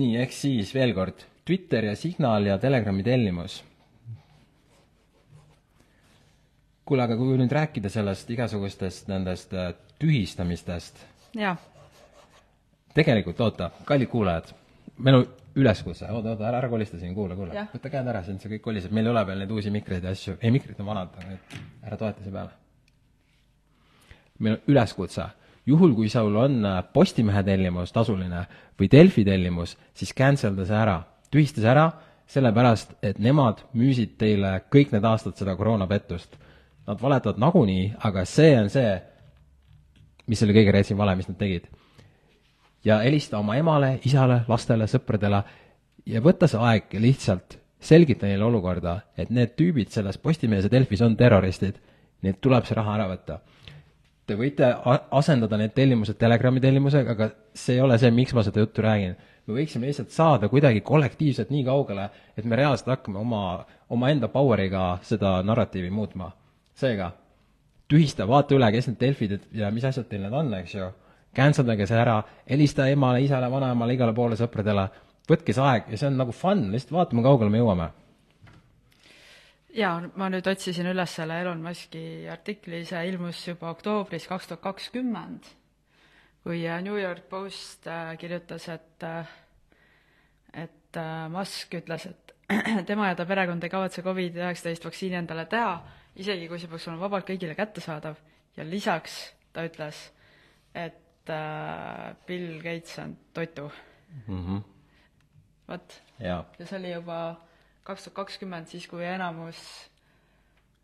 [0.00, 3.62] nii, ehk siis veel kord, Twitter ja Signal ja Telegrami tellimus.
[6.84, 9.72] kuule, aga kui nüüd rääkida sellest igasugustest nendest äh,
[10.02, 11.06] tühistamistest.
[12.92, 14.52] tegelikult, oota, kallid kuulajad,
[14.98, 17.66] meil on üleskutse, oota, oota, ära, ära kolista siin, kuula, kuula.
[17.72, 20.12] võta käed ära, siin see kõik koliseb, meil ei ole veel neid uusi mikreid ja
[20.16, 21.56] asju, ei, mikrid on vanad, aga et
[21.88, 22.54] ära toeta siia peale.
[24.38, 25.26] meil on üleskutse,
[25.68, 28.46] juhul kui sul on äh, Postimehe tellimus tasuline
[28.80, 30.96] või Delfi tellimus, siis cancel da see ära,
[31.30, 31.90] tühista see ära,
[32.32, 36.38] sellepärast, et nemad müüsid teile kõik need aastad seda koroonapettust.
[36.88, 38.96] Nad valetavad nagunii, aga see on see,
[40.26, 41.68] mis oli kõige reetsim vale, mis nad tegid
[42.84, 45.42] ja helista oma emale, isale, lastele, sõpradele
[46.06, 50.70] ja võta see aeg ja lihtsalt selgita neile olukorda, et need tüübid selles Postimehes ja
[50.70, 51.80] Delfis on terroristid,
[52.22, 53.40] neilt tuleb see raha ära võtta.
[54.26, 54.68] Te võite
[55.10, 59.16] asendada need tellimused Telegrami tellimusega, aga see ei ole see, miks ma seda juttu räägin.
[59.46, 64.98] me võiksime lihtsalt saada kuidagi kollektiivselt nii kaugele, et me reaalselt hakkame oma, omaenda power'iga
[65.02, 66.30] seda narratiivi muutma.
[66.74, 67.12] seega,
[67.88, 70.92] tühista, vaata üle, kes need Delfid ja mis asjad teil need on, eks ju
[71.36, 72.18] cancel dage see ära,
[72.48, 74.86] helista emale, isale, vanaemale, igale poole sõpradele,
[75.28, 77.88] võtke see aeg ja see on nagu fun, lihtsalt vaatame, kaugele me jõuame.
[79.76, 84.64] jaa, ma nüüd otsisin üles selle Elon Muski artikli, see ilmus juba oktoobris kaks tuhat
[84.66, 85.48] kakskümmend,
[86.44, 89.38] kui äh, New York Post äh, kirjutas, et äh,
[90.52, 90.98] et
[91.32, 92.32] Musk ütles, et
[92.88, 95.78] tema ja ta perekond ei kavatse Covid-19 vaktsiini endale teha,
[96.20, 98.18] isegi kui see peaks olema vabalt kõigile kättesaadav,
[98.58, 99.14] ja lisaks
[99.56, 100.02] ta ütles,
[100.76, 103.70] et et äh, Bill Gates on totu
[104.26, 104.46] mm.
[104.46, 104.62] -hmm.
[105.68, 106.02] vot.
[106.18, 107.36] ja see oli juba
[107.82, 109.56] kaks tuhat kakskümmend, siis kui enamus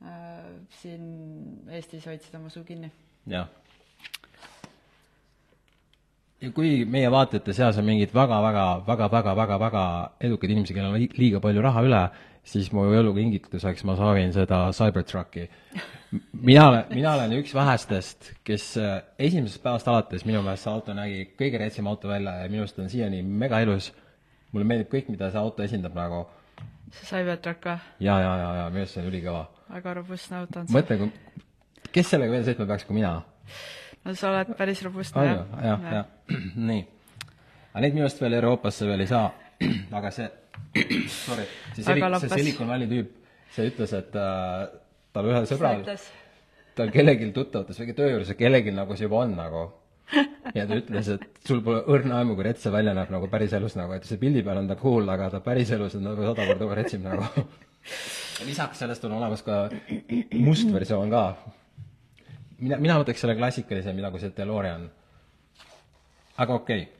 [0.02, 2.92] äh, siin Eestis hoidsid oma suu kinni.
[3.26, 3.48] jah.
[6.40, 9.84] ja kui meie vaatajate seas on mingid väga-väga, väga-väga-väga-väga
[10.20, 12.08] edukad inimesed, kellel on liiga palju raha üle,
[12.48, 15.48] siis mu jõulukingituseks ma soovin seda Cybertrucki
[16.32, 20.94] mina olen, mina olen üks vähestest, kes äh, esimesest päevast alates minu meelest see auto
[20.96, 23.92] nägi kõige reetsem auto välja ja minu arust on siiani mega ilus.
[24.52, 26.24] mulle meeldib kõik, mida see auto esindab nagu.
[26.90, 27.78] see Cybertruck või?
[28.00, 29.44] ja, ja, ja, ja minu arust see on ülikõva.
[29.74, 30.78] väga robustne auto on see.
[30.78, 31.50] mõtle, kui,
[31.92, 33.14] kes sellega veel sõitma peaks, kui mina?
[34.04, 35.44] no sa oled päris robustne, jah.
[35.52, 36.38] jah, jah, jah.,
[36.72, 36.84] nii.
[37.72, 39.28] aga neid minu arust veel Euroopasse veel ei saa,
[40.00, 40.30] aga see,
[41.24, 43.10] sorry, see Silik-, see Silicon Valley tüüp,
[43.54, 44.64] see ütles, et äh,
[45.14, 45.84] tal ühel sõbral,
[46.78, 49.66] tal kellelgi tuttavates või töö juures kellelgi nagu see juba on nagu.
[50.56, 53.76] ja ta ütles, et sul pole õrna aimu, kui rets see välja näeb nagu päriselus
[53.76, 56.78] nagu, et see pildi peal on ta cool, aga ta päriselus on nagu sada korda
[56.78, 57.44] retsim nagu.
[58.48, 59.66] lisaks sellest on olemas ka
[60.40, 61.24] must versioon ka.
[62.60, 64.88] mina, mina võtaks selle klassikalise, nagu see DeLorean.
[66.38, 66.92] aga okei okay..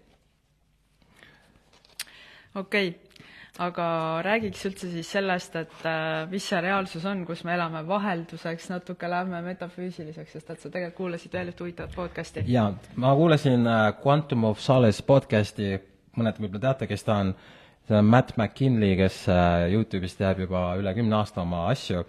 [2.54, 3.07] okei okay
[3.58, 3.86] aga
[4.22, 9.10] räägiks üldse siis sellest, et äh, mis see reaalsus on, kus me elame, vahelduseks natuke
[9.10, 12.44] lähme metafüüsiliseks, sest et sa tegelikult kuulasid veel ühte huvitavat podcast'i.
[12.52, 12.70] jaa,
[13.02, 15.74] ma kuulasin äh, Quantum of Solace podcast'i,
[16.18, 17.34] mõned võib-olla teate, kes ta on,
[17.88, 22.06] see on Matt McKinley, kes äh, Youtube'is teeb juba üle kümne aasta oma asju.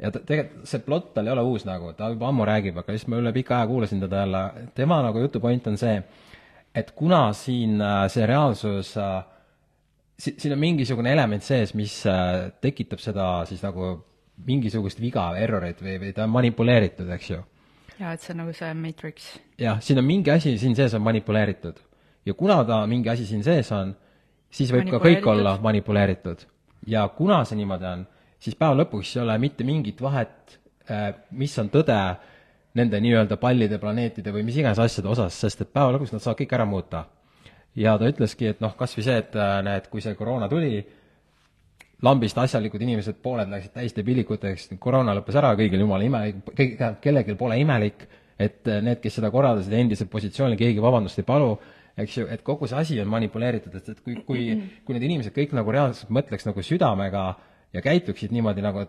[0.00, 2.92] Ja ta, tegelikult see plott tal ei ole uus nagu, ta juba ammu räägib, aga
[2.92, 5.96] siis ma üle pika aja kuulasin teda jälle, tema nagu jutu point on see,
[6.76, 7.80] et kuna siin
[8.12, 9.20] see reaalsus äh,
[10.20, 13.94] si-, siin on mingisugune element sees, mis äh, tekitab seda siis nagu
[14.46, 17.40] mingisugust viga, errorit või, või ta on manipuleeritud, eks ju.
[17.98, 19.32] jaa, et see on nagu see Matrix.
[19.60, 21.82] jah, siin on mingi asi siin sees on manipuleeritud.
[22.26, 23.94] ja kuna ta mingi asi siin sees on,
[24.50, 26.46] siis võib ka kõik olla manipuleeritud.
[26.86, 28.08] ja kuna see niimoodi on,
[28.40, 32.00] siis päeva lõpuks ei ole mitte mingit vahet, äh, mis on tõde
[32.78, 36.38] nende nii-öelda pallide, planeetide või mis iganes asjade osas, sest et päeva lõpuks nad saavad
[36.38, 37.08] kõik ära muuta
[37.78, 40.80] ja ta ütleski, et noh, kas või see, et äh, näed, kui see koroona tuli,
[42.04, 47.60] lambist asjalikud inimesed, pooled läksid täiesti pilikuteks, koroona lõppes ära, kõigil jumala imelik, kellelgi pole
[47.60, 48.06] imelik,
[48.40, 51.52] et äh, need, kes seda korraldasid, endiselt positsioonil, keegi vabandust ei palu,
[52.00, 54.48] eks ju, et kogu see asi on manipuleeritud, et, et kui, kui,
[54.86, 57.24] kui need inimesed kõik nagu reaalselt mõtleks nagu südamega
[57.76, 58.86] ja käituksid niimoodi nagu,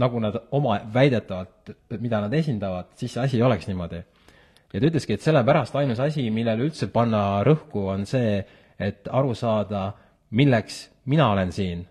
[0.00, 4.00] nagu nad oma väidetavalt, mida nad esindavad, siis see asi ei oleks niimoodi
[4.76, 8.38] ja ta ütleski, et sellepärast ainus asi, millele üldse panna rõhku, on see,
[8.78, 9.88] et aru saada,
[10.36, 11.86] milleks mina olen siin,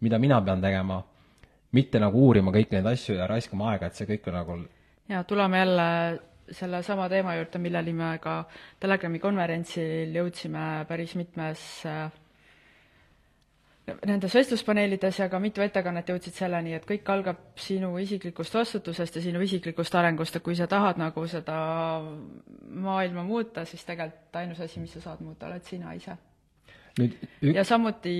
[0.00, 1.02] mida mina pean tegema,
[1.76, 4.58] mitte nagu uurima kõiki neid asju ja raiskama aega, et see kõik on nagu
[5.10, 8.44] ja tuleme jälle sellesama teema juurde, milleni me ka
[8.80, 12.08] Telegrami konverentsil jõudsime päris mitmes äh,
[14.06, 19.22] nendes vestluspaneelides ja ka mitu ettekannet jõudsid selleni, et kõik algab sinu isiklikust vastutusest ja
[19.24, 21.58] sinu isiklikust arengust, et kui sa tahad nagu seda
[22.70, 26.16] maailma muuta, siis tegelikult ainus asi, mis sa saad muuta, oled sina ise.
[26.98, 27.14] nüüd
[27.54, 28.14] ja samuti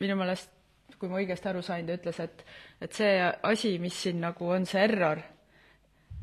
[0.00, 0.50] minu meelest,
[0.98, 2.44] kui ma õigesti aru sain, ta ütles, et
[2.80, 5.20] et see asi, mis siin nagu on see error,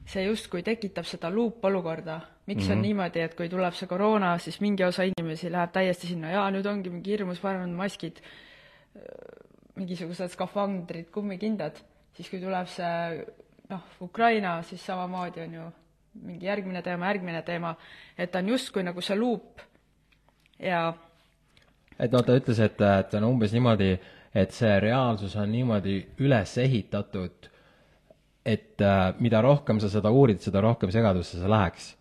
[0.08, 2.22] see justkui tekitab seda luupolukorda.
[2.48, 2.72] miks mm -hmm.
[2.72, 2.82] on mhm.
[2.82, 6.66] niimoodi, et kui tuleb see koroona, siis mingi osa inimesi läheb täiesti sinna, jaa, nüüd
[6.66, 8.22] ongi mingi hirmus, panevad maskid
[9.78, 11.78] mingisugused skafandrid, kummikindad,
[12.18, 13.26] siis kui tuleb see
[13.70, 15.66] noh, Ukraina, siis samamoodi on ju
[16.28, 17.76] mingi järgmine teema, järgmine teema,
[18.18, 19.62] et ta on justkui nagu see luup.
[20.60, 20.88] Ja
[22.00, 23.92] et noh, ta ütles, et, et on umbes niimoodi,
[24.38, 27.52] et see reaalsus on niimoodi üles ehitatud,
[28.48, 31.92] et äh, mida rohkem sa seda uurid, seda rohkem segadusse sa läheks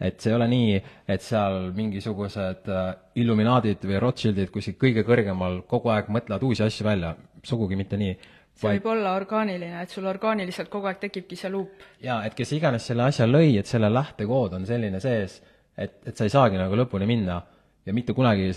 [0.00, 0.80] et see ei ole nii,
[1.12, 6.86] et seal mingisugused äh, Illuminaadid või Rothschildid kuskil kõige kõrgemal kogu aeg mõtlevad uusi asju
[6.86, 8.16] välja, sugugi mitte nii.
[8.54, 8.80] see vaid...
[8.80, 11.84] võib olla orgaaniline, et sul orgaaniliselt kogu aeg tekibki see luup.
[12.02, 15.40] jaa, et kes iganes selle asja lõi, et selle lähtekood on selline sees,
[15.76, 17.42] et, et sa ei saagi nagu lõpuni minna
[17.86, 18.52] ja mitte kunagi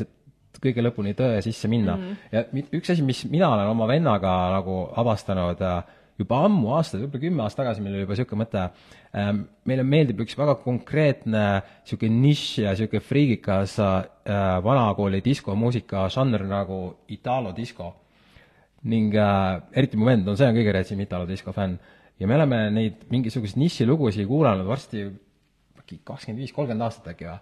[0.63, 2.15] kõige lõpuni tõe sisse minna mm.
[2.31, 2.63] -hmm.
[2.63, 5.83] ja üks asi, mis mina olen oma vennaga nagu avastanud äh,
[6.23, 8.63] juba ammu, aastaid, võib-olla kümme aastat tagasi meil oli juba niisugune mõte,
[9.19, 13.97] ähm, meile meeldib üks väga konkreetne niisugune nišš ja niisugune friigikas äh,
[14.65, 16.79] vanakooli diskomuusika žanr nagu
[17.13, 17.93] italo disko.
[18.83, 21.77] ning äh, eriti mu vend on, see on kõige reetsim italo disko fänn.
[22.19, 25.05] ja me oleme neid mingisuguseid nišilugusid kuulanud varsti
[25.79, 27.37] äkki kakskümmend viis, kolmkümmend aastat äkki või.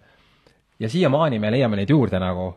[0.80, 2.52] ja siiamaani me leiame neid juurde nagu,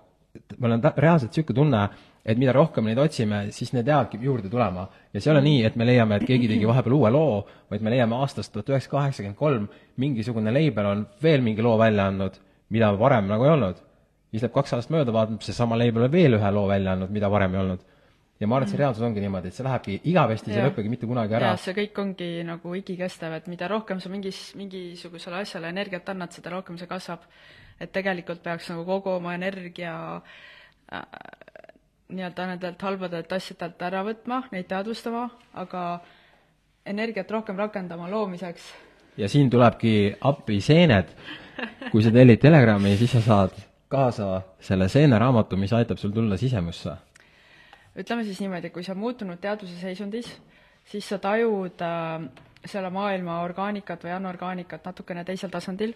[0.58, 1.88] meil on reaalselt niisugune tunne,
[2.24, 4.88] et mida rohkem neid otsime, siis need jäävadki juurde tulema.
[5.12, 7.84] ja see ei ole nii, et me leiame, et keegi tegi vahepeal uue loo, vaid
[7.84, 9.66] me leiame aastast tuhat üheksasada kaheksakümmend kolm,
[10.00, 12.38] mingisugune label on veel mingi loo välja andnud,
[12.72, 13.82] mida varem nagu ei olnud.
[14.30, 17.30] siis läheb kaks aastat mööda, vaatab, seesama label on veel ühe loo välja andnud, mida
[17.30, 17.84] varem ei olnud.
[18.40, 20.96] ja ma arvan, et see reaalsus ongi niimoodi, et see lähebki igavesti, see ei lõpegi
[20.96, 21.54] mitte kunagi ära.
[21.60, 26.56] see kõik ongi nagu igikestev, et mida rohkem sa mingis, mingisugusele asjale energiat annad, seda
[26.56, 27.28] rohkem see kasvab.
[27.78, 30.22] et tegelikult peaks nagu kogu oma energia
[30.88, 31.02] äh,
[32.09, 35.29] nii-öelda nendelt halbadelt asjadelt ära võtma, neid teadvustama,
[35.61, 35.85] aga
[36.87, 38.73] energiat rohkem rakendama loomiseks.
[39.17, 41.14] ja siin tulebki appi seened.
[41.90, 43.55] kui sa tellid Telegrami, siis sa saad
[43.88, 46.97] kaasa selle seeneraamatu, mis aitab sul tulla sisemusse.
[47.97, 50.40] ütleme siis niimoodi, kui sa muutunud teadvuse seisundis,
[50.85, 52.29] siis sa tajud äh,
[52.67, 55.95] selle maailma orgaanikat või anorgaanikat natukene teisel tasandil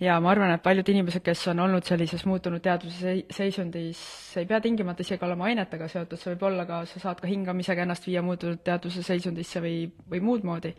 [0.00, 4.00] ja ma arvan, et paljud inimesed, kes on olnud sellises muutunud teadvuse seisundis,
[4.40, 7.84] ei pea tingimata isegi olema ainetega seotud, see võib olla ka, sa saad ka hingamisega
[7.84, 9.74] ennast viia muutunud teadvuse seisundisse või,
[10.12, 10.72] või muud moodi,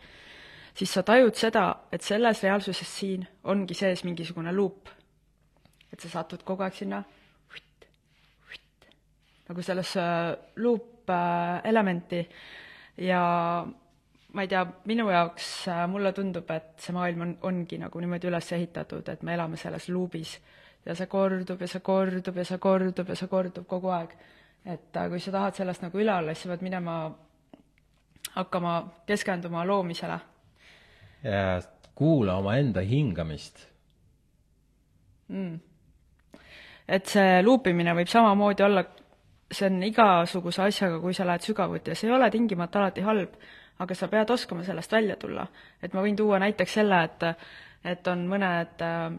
[0.78, 4.88] siis sa tajud seda, et selles reaalsuses siin ongi sees mingisugune luup.
[5.92, 7.02] et sa satud kogu aeg sinna
[7.52, 7.86] hutt,
[8.48, 8.86] hutt,
[9.50, 10.02] nagu sellesse
[10.56, 12.26] luup äh,
[12.96, 13.22] ja
[14.32, 18.30] ma ei tea, minu jaoks, äh, mulle tundub, et see maailm on, ongi nagu niimoodi
[18.30, 20.36] üles ehitatud, et me elame selles luubis
[20.86, 24.14] ja see kordub ja see kordub ja see kordub ja see kordub kogu aeg.
[24.64, 26.96] et äh, kui sa tahad sellest nagu üle olla, siis sa pead minema,
[28.38, 28.74] hakkama
[29.06, 30.18] keskenduma loomisele.
[31.22, 31.60] ja
[31.94, 33.66] kuula omaenda hingamist
[35.28, 35.58] mm..
[36.88, 38.84] et see luupimine võib samamoodi olla,
[39.52, 43.36] see on igasuguse asjaga, kui sa lähed sügavuti ja see ei ole tingimata alati halb
[43.82, 45.46] aga sa pead oskama sellest välja tulla.
[45.82, 47.28] et ma võin tuua näiteks selle, et
[47.84, 49.12] et on mõned äh,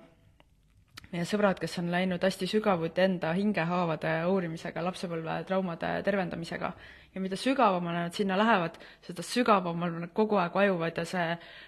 [1.13, 6.73] meie sõbrad, kes on läinud hästi sügavuti enda hingehaavade uurimisega, lapsepõlvetraumade tervendamisega.
[7.13, 11.28] ja mida sügavamale nad sinna lähevad, seda sügavamal nad kogu aeg vajuvad ja see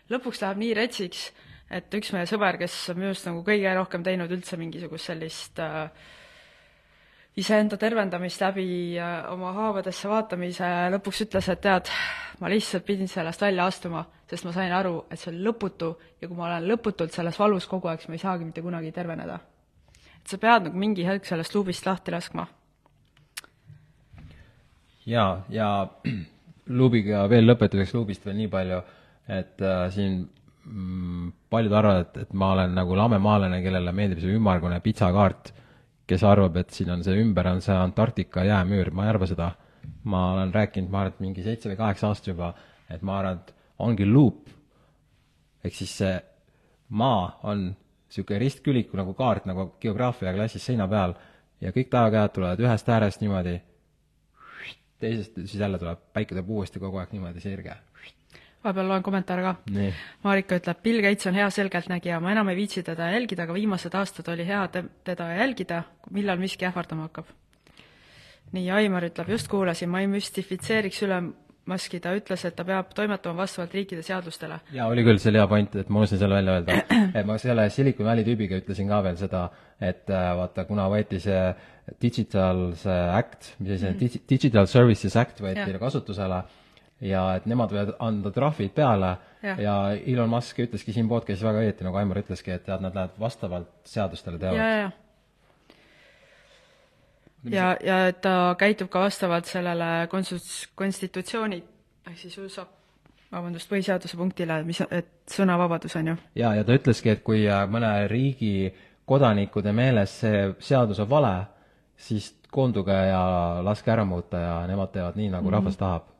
[0.09, 1.27] lõpuks läheb nii retsiks,
[1.69, 5.61] et üks meie sõber, kes on minu arust nagu kõige rohkem teinud üldse mingisugust sellist
[5.61, 5.91] äh,
[7.39, 8.65] iseenda tervendamist läbi
[9.31, 11.89] oma haavadesse vaatamise lõpuks ütles, et tead,
[12.39, 16.29] ma lihtsalt pidin sellest välja astuma, sest ma sain aru, et see on lõputu ja
[16.29, 19.39] kui ma olen lõputult selles valus kogu aeg, siis ma ei saagi mitte kunagi terveneda.
[20.21, 22.47] et sa pead nagu mingi hetk sellest luubist lahti laskma.
[25.05, 25.89] jaa, ja
[26.79, 28.79] luubiga veel lõpetuseks luubist veel nii palju,
[29.27, 30.21] et äh, siin
[30.63, 35.51] mm, paljud arvavad, et, et ma olen nagu lamemaalane, kellele meeldib see ümmargune pitsakaart
[36.07, 39.51] kes arvab, et siin on see ümber, on see Antarktika jäämüür, ma ei arva seda.
[40.03, 42.53] ma olen rääkinud, ma arvan, et mingi seitse või kaheksa aastat juba,
[42.89, 44.49] et ma arvan, et ongi luup.
[45.63, 46.15] ehk siis see
[46.89, 51.15] maa on niisugune ristküliku nagu kaart, nagu geograafiaklassis seina peal,
[51.61, 53.55] ja kõik taevakäed tulevad ühest äärest niimoodi,
[54.99, 57.75] teisest, siis jälle tuleb, päike tuleb uuesti kogu aeg niimoodi sirge.
[58.65, 59.55] Vahepeal loen kommentaare ka.
[59.77, 59.93] nii.
[60.25, 63.95] Marika ütleb, Bill Gates on hea selgeltnägija, ma enam ei viitsi teda jälgida, aga viimased
[63.95, 65.83] aastad oli hea te teda jälgida,
[66.15, 67.31] millal miski ähvardama hakkab.
[68.55, 71.23] nii, Aimar ütleb, just kuulasin, ma ei müstifitseeriks üle
[71.65, 74.59] Muski, ta ütles, et ta peab toimetama vastavalt riikide seadustele.
[74.69, 76.75] jaa, oli küll, see oli hea point, et ma unustasin selle välja öelda.
[77.07, 79.47] et ma selle Silicon Valley tüübiga ütlesin ka veel seda,
[79.81, 81.39] et äh, vaata, kuna võeti see
[82.01, 85.81] digital, see act, mis asi see on, Digital Services Act võeti Jah.
[85.81, 86.43] kasutusele
[87.01, 89.59] ja et nemad võivad anda trahvid peale Jah.
[89.59, 89.73] ja
[90.05, 93.73] Elon Musk ütleski siin podcast'is väga õieti, nagu Aimar ütleski, et tead, nad lähevad vastavalt
[93.89, 94.61] seadustele ja, teevad.
[94.61, 94.91] ja, ja
[97.51, 101.61] ja, ja ta käitub ka vastavalt sellele konsus-, konstitutsiooni
[102.09, 102.65] ehk siis USA,
[103.31, 106.17] vabandust, põhiseaduse punktile, mis, et sõnavabadus on ju.
[106.37, 108.71] ja, ja ta ütleski, et kui äh, mõne riigi
[109.05, 111.35] kodanikude meelest see seadus on vale,
[111.97, 113.21] siis koonduge ja
[113.65, 116.14] laske ära muuta ja nemad teevad nii, nagu rahvas tahab.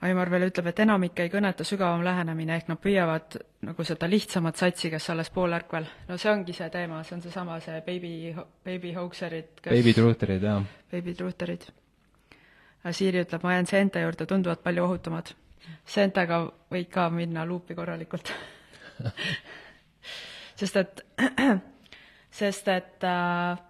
[0.00, 3.36] Aimar veel ütleb, et enamik ei kõneta sügavam lähenemine, ehk nad püüavad
[3.68, 5.88] nagu seda lihtsamat satsi, kes alles poolärkvel.
[6.08, 8.12] no see ongi see teema, see on seesama, see baby,
[8.64, 10.64] baby hoaxerid, Baby truther'id, jah.
[10.92, 11.68] baby truuterid.
[12.90, 15.34] Siiri ütleb, ma jään seente juurde, tunduvad palju ohutumad.
[15.84, 16.38] seentega
[16.72, 18.32] võid ka minna luupi korralikult
[20.60, 21.02] sest et,
[22.40, 23.60] sest et äh,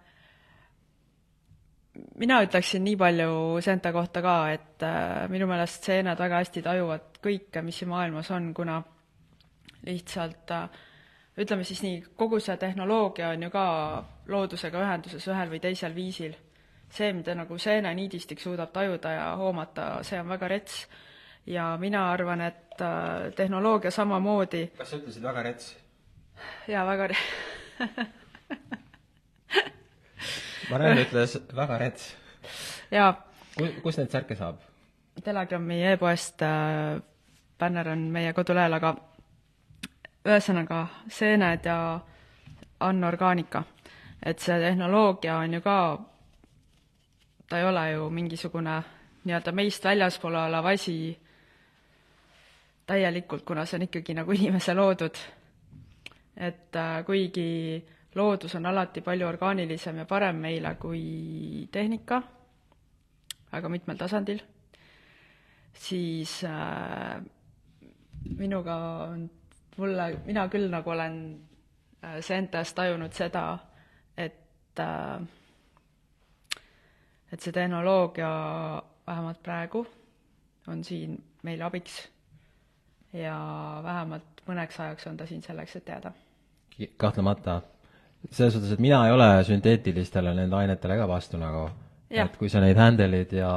[2.21, 3.33] mina ütleksin nii palju
[3.63, 8.31] seente kohta ka, et äh, minu meelest seened väga hästi tajuvad kõike, mis siin maailmas
[8.35, 8.81] on, kuna
[9.87, 10.81] lihtsalt äh,
[11.41, 13.65] ütleme siis nii, kogu see tehnoloogia on ju ka
[14.31, 16.35] loodusega ühenduses ühel või teisel viisil.
[16.91, 20.87] see, mida nagu seeneniidistik suudab tajuda ja hoomata, see on väga rets.
[21.45, 25.75] ja mina arvan, et äh, tehnoloogia samamoodi kas sa ütlesid väga rets?
[26.67, 27.27] jaa, väga re-
[30.71, 32.15] Mariann ütles väga rets.
[32.91, 33.11] jaa,
[33.83, 34.61] kus neid särke saab?
[35.23, 37.01] Telegrami e-poest äh,
[37.59, 38.93] bänner on meie kodulehel, aga
[40.25, 41.77] ühesõnaga, seened ja
[42.79, 43.63] anorgaanika.
[44.25, 45.77] et see tehnoloogia on ju ka,
[47.49, 48.75] ta ei ole ju mingisugune
[49.23, 50.95] nii-öelda meist väljaspool olev asi
[52.85, 55.17] täielikult, kuna see on ikkagi nagu inimese loodud.
[56.37, 57.83] et äh, kuigi
[58.15, 62.21] loodus on alati palju orgaanilisem ja parem meile kui tehnika,
[63.51, 64.41] väga mitmel tasandil,
[65.73, 67.21] siis äh,
[68.37, 68.75] minuga
[69.07, 69.29] on,
[69.77, 71.21] mulle, mina küll nagu olen
[72.03, 73.45] äh, seentes tajunud seda,
[74.17, 75.21] et äh,
[77.31, 78.29] et see tehnoloogia
[79.07, 79.85] vähemalt praegu
[80.67, 82.01] on siin meile abiks
[83.13, 83.35] ja
[83.83, 86.11] vähemalt mõneks ajaks on ta siin selleks, et jääda.
[86.97, 87.61] kahtlemata.
[88.29, 91.69] Selles suhtes, et mina ei ole sünteetilistele nende ainetele ka vastu nagu.
[92.11, 93.51] Et kui sa neid händelid ja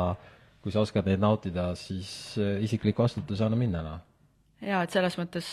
[0.63, 3.99] kui sa oskad neid nautida, siis äh, isiklik vastutus anna minna, noh.
[4.65, 5.49] jaa, et selles mõttes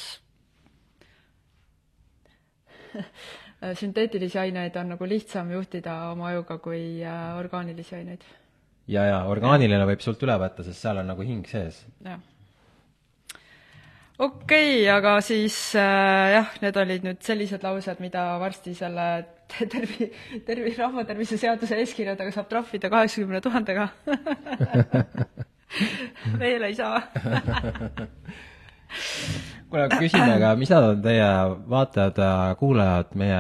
[3.81, 8.23] sünteetilisi aineid on nagu lihtsam juhtida oma ajuga kui äh, orgaanilisi aineid,
[8.87, 11.83] ja, ja orgaaniline võib sult üle võtta, sest seal on nagu hing sees.
[14.19, 19.07] Okei okay,, aga siis äh, jah, need olid nüüd sellised laused, mida varsti selle
[19.73, 20.11] tervi-,
[20.47, 23.85] tervi-, rahvatervise seaduse eeskirjadega saab trahvida kaheksakümne tuhandega.
[26.41, 26.97] Veel ei saa.
[29.71, 31.27] Kuule, küsime ka, mida teie
[31.71, 32.17] vaatajad,
[32.59, 33.39] kuulajad, meie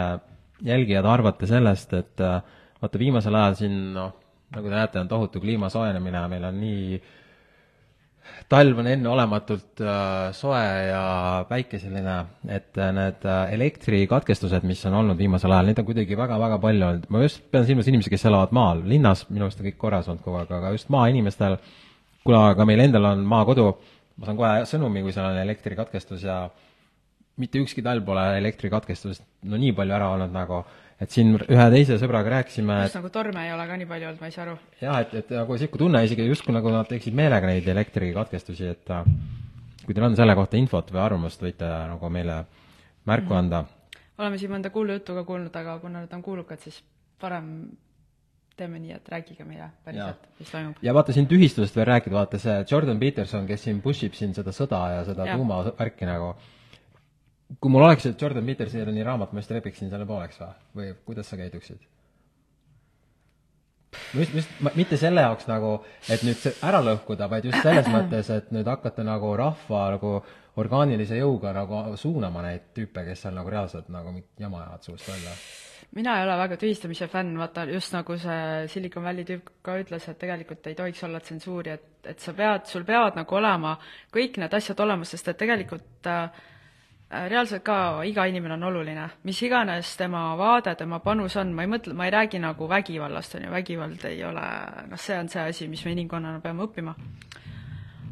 [0.63, 2.39] jälgijad arvate sellest, et äh,
[2.81, 4.13] vaata, viimasel ajal siin noh,
[4.55, 7.01] nagu te näete, on tohutu kliima soojenemine, meil on nii
[8.51, 11.03] talv on enneolematult äh, soe ja
[11.49, 12.15] päikeseline,
[12.51, 16.87] et äh, need äh, elektrikatkestused, mis on olnud viimasel ajal, neid on kuidagi väga-väga palju
[16.87, 20.09] olnud, ma just pean silmas inimesi, kes elavad maal, linnas minu arust on kõik korras
[20.11, 21.57] olnud kogu aeg, aga just maainimestel,
[22.25, 23.69] kuna ka meil endal on maakodu,
[24.17, 26.43] ma saan kohe sõnumi, kui seal on elektrikatkestus ja
[27.41, 30.63] mitte ükski talv pole elektrikatkestust no nii palju ära olnud nagu,
[31.01, 34.09] et siin ühe teise sõbraga rääkisime, et just nagu torme ei ole ka nii palju
[34.11, 34.55] olnud, ma ei saa aru.
[34.81, 38.93] jah, et, et nagu niisugune tunne isegi justkui nagu nad teeksid meelega neid elektrikatkestusi, et
[38.93, 39.13] äh,
[39.85, 42.41] kui teil on selle kohta infot või arvamust, võite nagu meile
[43.09, 43.65] märku anda.
[44.21, 46.83] oleme siin mõnda kuulujuttu ka kuulnud, aga kuna need on kuulukad, siis
[47.21, 47.49] parem
[48.61, 50.81] teeme nii, et rääkige meile päriselt, mis toimub.
[50.85, 54.35] ja vaata siin tühistusest veel rääkida, vaata see Jordan Peterson, kes siin push ib siin
[54.37, 56.35] seda sõda ja seda tuumavärki nagu,
[57.59, 60.53] kui mul oleks Jordan Petersoni raamat, ma vist lepiksin selle pooleks või?
[60.75, 61.81] või kuidas sa käiduksid?
[64.13, 65.73] ma just, just, mitte selle jaoks nagu,
[66.11, 70.13] et nüüd ära lõhkuda, vaid just selles mõttes, et nüüd hakata nagu rahva nagu
[70.61, 75.07] orgaanilise jõuga nagu suunama neid tüüpe, kes seal nagu reaalselt nagu mingit jama ajavad suust
[75.07, 75.35] välja.
[75.95, 80.07] mina ei ole väga tühistamise fänn, vaata just nagu see Silicon Valley tüüp ka ütles,
[80.07, 83.75] et tegelikult ei tohiks olla tsensuuri, et, et sa pead, sul peavad nagu olema
[84.13, 86.47] kõik need asjad olemas, sest et tegelikult äh,
[87.11, 91.71] reaalselt ka iga inimene on oluline, mis iganes tema vaade, tema panus on, ma ei
[91.71, 94.45] mõtle, ma ei räägi nagu vägivallast, on ju, vägivald ei ole,
[94.87, 96.95] noh, see on see asi, mis me inimkonnana peame õppima.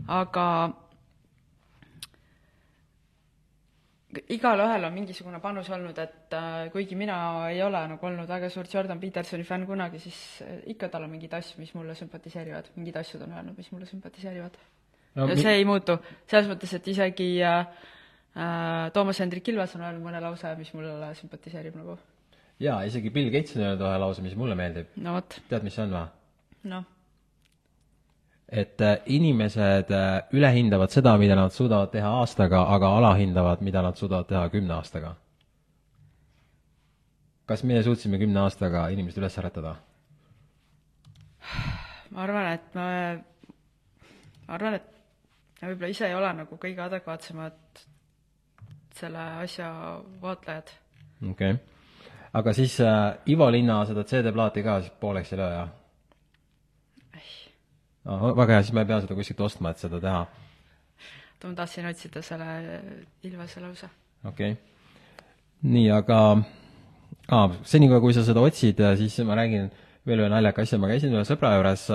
[0.09, 0.45] aga
[4.33, 7.19] igalühel on mingisugune panus olnud, et äh, kuigi mina
[7.51, 11.13] ei ole nagu olnud väga suur Jordan Petersoni fänn kunagi, siis äh, ikka tal on
[11.13, 14.59] mingeid asju, mis mulle sümpatiseerivad, mingeid asju ta on öelnud, mis mulle sümpatiseerivad
[15.15, 15.29] no,.
[15.29, 17.95] ja see ei muutu, selles mõttes, et isegi äh, äh,
[18.93, 21.97] Toomas Hendrik Ilves on öelnud mõne lause, mis mulle sümpatiseerib nagu.
[22.61, 24.93] jaa, isegi Bill Gates on öelnud ühe lause, mis mulle meeldib.
[24.97, 25.41] no vot.
[25.49, 26.07] tead, mis see on või?
[26.75, 26.87] noh
[28.51, 33.97] et äh, inimesed äh, ülehindavad seda, mida nad suudavad teha aastaga, aga alahindavad, mida nad
[33.97, 35.15] suudavad teha kümne aastaga.
[37.49, 39.75] kas meie suutsime kümne aastaga inimesed üles äratada?
[42.09, 42.89] ma arvan, et me,
[44.47, 47.85] ma arvan, et me võib-olla ise ei ole nagu kõige adekvaatsemad
[48.99, 49.69] selle asja
[50.21, 50.71] vaatlejad.
[51.31, 51.59] okei okay.,
[52.33, 55.69] aga siis äh, Ivo Linna seda CD-plaati ka siis pooleks ei löö, jah?
[58.05, 58.29] oh,.
[58.37, 60.23] väga hea, siis ma ei pea seda kuskilt ostma, et seda teha.
[61.43, 62.79] ma tahtsin otsida selle
[63.23, 63.89] Ilvese lause.
[64.25, 64.63] okei okay..
[65.63, 66.19] nii, aga
[67.31, 69.69] ah, senikaua, kui sa seda otsid, siis ma räägin
[70.07, 71.85] veel ühe naljaka asja, ma käisin ühe sõbra juures,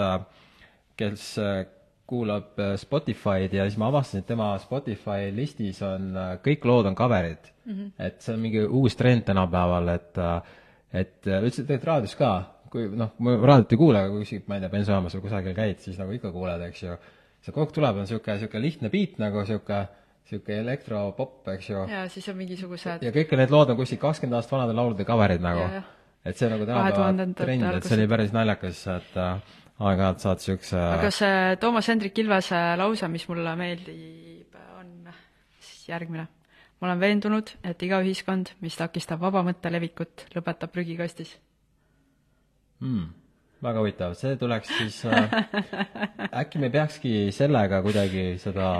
[0.99, 1.31] kes
[2.07, 6.13] kuulab Spotify'd ja siis ma avastasin, et tema Spotify listis on,
[6.45, 7.73] kõik lood on cover'id mm.
[7.73, 7.93] -hmm.
[7.99, 10.21] et see on mingi uus trend tänapäeval, et
[10.95, 12.31] et üldse tegelikult raadios ka,
[12.71, 15.57] kui noh, ma raadiot ei kuule, aga kui kuskil, ma ei tea, bensujaamas või kusagil
[15.57, 16.97] käid, siis nagu ikka kuuled, eks ju.
[17.45, 19.81] see kogu aeg tuleb, on niisugune, niisugune lihtne beat nagu niisugune,
[20.25, 21.83] niisugune elektropopp, eks ju.
[21.91, 25.45] ja siis on mingisugused ja kõik need lood on kuskil kakskümmend aastat vanade laulude cover'id
[25.45, 25.67] nagu.
[26.25, 30.79] et see nagu tänapäeva trend, et see oli päris naljakas, et äh, aeg-ajalt saad niisuguse
[30.79, 35.11] aga see Toomas Hendrik Ilvese lause, mis mulle meeldib, on
[35.59, 36.29] siis järgmine.
[36.79, 41.35] ma olen veendunud, et iga ühiskond, mis takistab vaba mõtte levikut, lõpetab prügikastis
[42.85, 43.11] mm,.
[43.67, 45.43] väga huvitav, see tuleks siis äh,,
[46.45, 48.71] äkki me peakski sellega kuidagi seda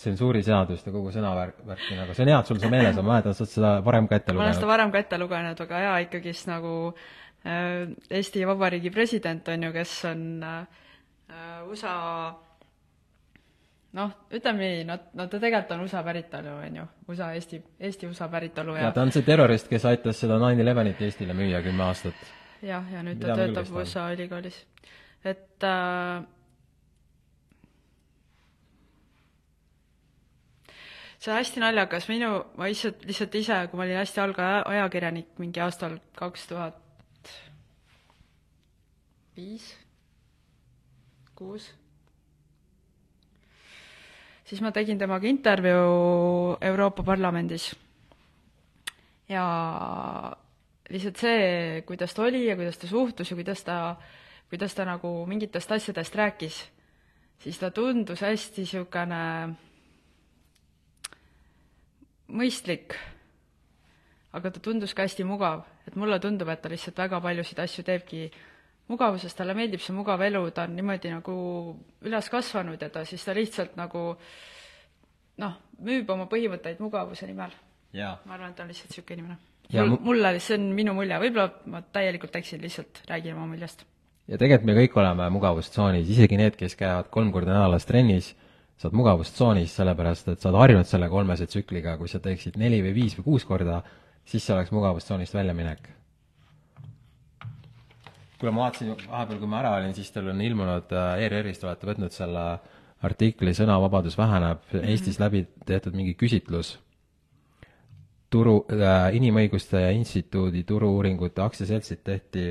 [0.00, 3.36] tsensuuriseadust ja kogu sõnavärki nagu, see on hea, et sul see meeles on, ma mäletan,
[3.36, 4.40] sa oled seda varem ka ette lugenud.
[4.40, 7.08] ma olen seda varem ka ette lugenud, aga jaa, ikkagist nagu äh,
[7.44, 10.66] Eesti Vabariigi president on ju, kes on äh,
[11.68, 11.94] USA
[13.96, 18.28] noh, ütleme nii, no, no ta tegelikult on USA päritolu, on ju, USA, Eesti, Eesti-USA
[18.32, 21.86] päritolu ja ja ta on see terrorist, kes aitas seda nine elevenit Eestile müüa kümme
[21.88, 22.28] aastat.
[22.62, 24.60] Jah, ja nüüd ta töötab USA ülikoolis.
[25.24, 26.20] et äh,
[31.18, 35.34] see on hästi naljakas, minu, ma lihtsalt, lihtsalt ise, kui ma olin hästi algaja ajakirjanik
[35.42, 36.78] mingi aastal kaks tuhat
[39.40, 39.64] viis,
[41.38, 41.70] kuus,
[44.44, 47.70] siis ma tegin temaga intervjuu Euroopa Parlamendis.
[49.30, 49.44] ja
[50.90, 53.96] lihtsalt see, kuidas ta oli ja kuidas ta suhtus ja kuidas ta,
[54.50, 56.58] kuidas ta nagu mingitest asjadest rääkis,
[57.38, 59.22] siis ta tundus hästi niisugune
[62.30, 62.98] mõistlik,
[64.34, 67.86] aga ta tundus ka hästi mugav, et mulle tundub, et ta lihtsalt väga paljusid asju
[67.86, 68.26] teebki
[68.90, 71.34] mugavusest, talle meeldib see mugav elu, ta on niimoodi nagu
[72.06, 74.14] üles kasvanud ja ta siis ta lihtsalt nagu
[75.40, 77.54] noh, müüb oma põhimõtteid mugavuse nimel.
[77.94, 79.38] ma arvan, et ta on lihtsalt niisugune inimene
[79.72, 83.84] mul, mulle, see on minu mulje, võib-olla ma täielikult eksin, lihtsalt räägin oma muljest.
[84.28, 88.32] ja tegelikult me kõik oleme mugavustsoonis, isegi need, kes käivad kolm korda nädalas trennis,
[88.78, 92.82] sa oled mugavustsoonis, sellepärast et sa oled harjunud selle kolmese tsükliga, kui sa teeksid neli
[92.84, 93.82] või viis või kuus korda,
[94.24, 95.88] siis see oleks mugavustsoonist väljaminek.
[98.40, 101.88] Kuule, ma vaatasin vahepeal, kui ma ära olin, siis teil on ilmunud äh, ERR-ist, olete
[101.90, 102.44] võtnud selle
[103.06, 104.88] artikli Sõnavabadus väheneb mm, -hmm.
[104.92, 106.78] Eestis läbi tehtud mingi küsitlus
[108.30, 112.44] turu äh,, Inimõiguste Instituudi Turu-uuringute aktsiaseltsid tehti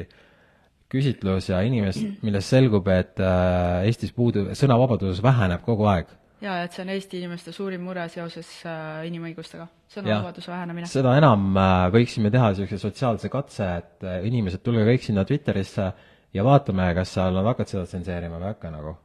[0.89, 6.09] küsitlus ja inimest, millest selgub, et äh, Eestis puudub, sõnavabadus väheneb kogu aeg.
[6.41, 10.89] Jaa, et see on Eesti inimeste suurim mure seoses äh, inimõigustega, sõnavabaduse vähenemine.
[10.91, 15.89] seda enam äh, võiksime teha niisuguse sotsiaalse katse, et äh, inimesed, tulge kõik sinna Twitterisse
[16.33, 18.99] ja vaatame, kas seal nad hakkavad seda tsenseerima või ei hakka nagu.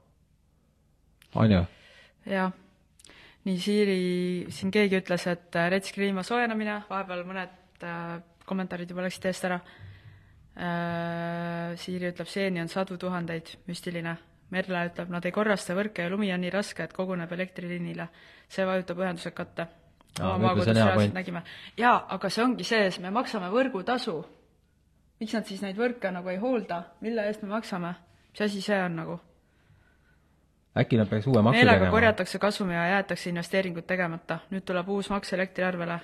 [1.43, 1.65] on ju?
[2.31, 2.53] jah
[3.45, 3.97] nii Siiri,
[4.53, 8.15] siin keegi ütles, et retsk kliima soojenemine, vahepeal mõned äh,
[8.49, 9.59] kommentaarid juba läksid eest ära
[10.57, 11.75] äh,.
[11.81, 14.15] Siiri ütleb, seeni on sadu tuhandeid, müstiline.
[14.55, 18.09] Merle ütleb, nad ei korrasta võrke ja lumi on nii raske, et koguneb elektriliinile.
[18.49, 19.67] see vajutab ühendused katte.
[21.77, 24.23] jaa, aga see ongi see, me maksame võrgutasu
[25.21, 27.95] miks nad siis neid võrke nagu ei hoolda, mille eest me maksame,
[28.33, 29.21] mis asi see on nagu?
[30.75, 31.95] äkki nad peaks uue maksu meelega tegema?
[31.95, 34.39] korjatakse kasumi ja jäetakse investeeringud tegemata.
[34.51, 35.99] nüüd tuleb uus maks elektriarvele,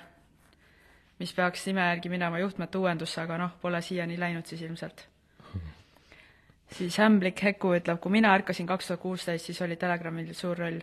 [1.19, 5.07] mis peaks nime järgi minema juhtmete uuendusse, aga noh, pole siiani läinud siis ilmselt.
[6.77, 10.79] Siis Ämblik Heku ütleb, kui mina ärkasin kaks tuhat kuusteist, siis oli Telegramil suur roll.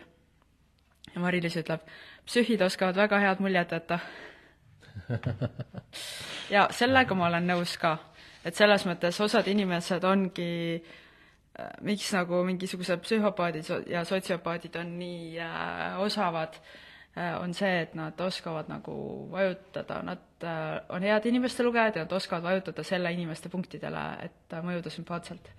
[1.15, 1.81] ja Mari-Liis ütleb,
[2.25, 3.99] psühhid oskavad väga head muljet jätta.
[6.55, 7.97] ja sellega ma olen nõus ka,
[8.45, 10.97] et selles mõttes osad inimesed ongi äh,
[11.85, 16.59] miks nagu mingisugused psühhopaadid ja sotsiopaadid on nii äh, osavad
[17.17, 18.95] äh,, on see, et nad oskavad nagu
[19.31, 24.55] vajutada, nad äh, on head inimeste lugejad ja nad oskavad vajutada selle inimeste punktidele, et
[24.55, 25.51] äh, mõjuda sümpaatselt.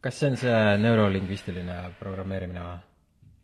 [0.00, 2.78] Kas see on see neurolingvistiline programmeerimine või?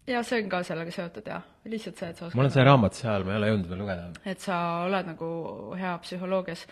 [0.07, 2.67] ja see on ka sellega seotud jah, lihtsalt see, et sa oskad mul on see
[2.67, 4.11] raamat seal, ma ei ole jõudnud veel lugeda.
[4.35, 5.31] et sa oled nagu
[5.81, 6.67] hea psühholoogias.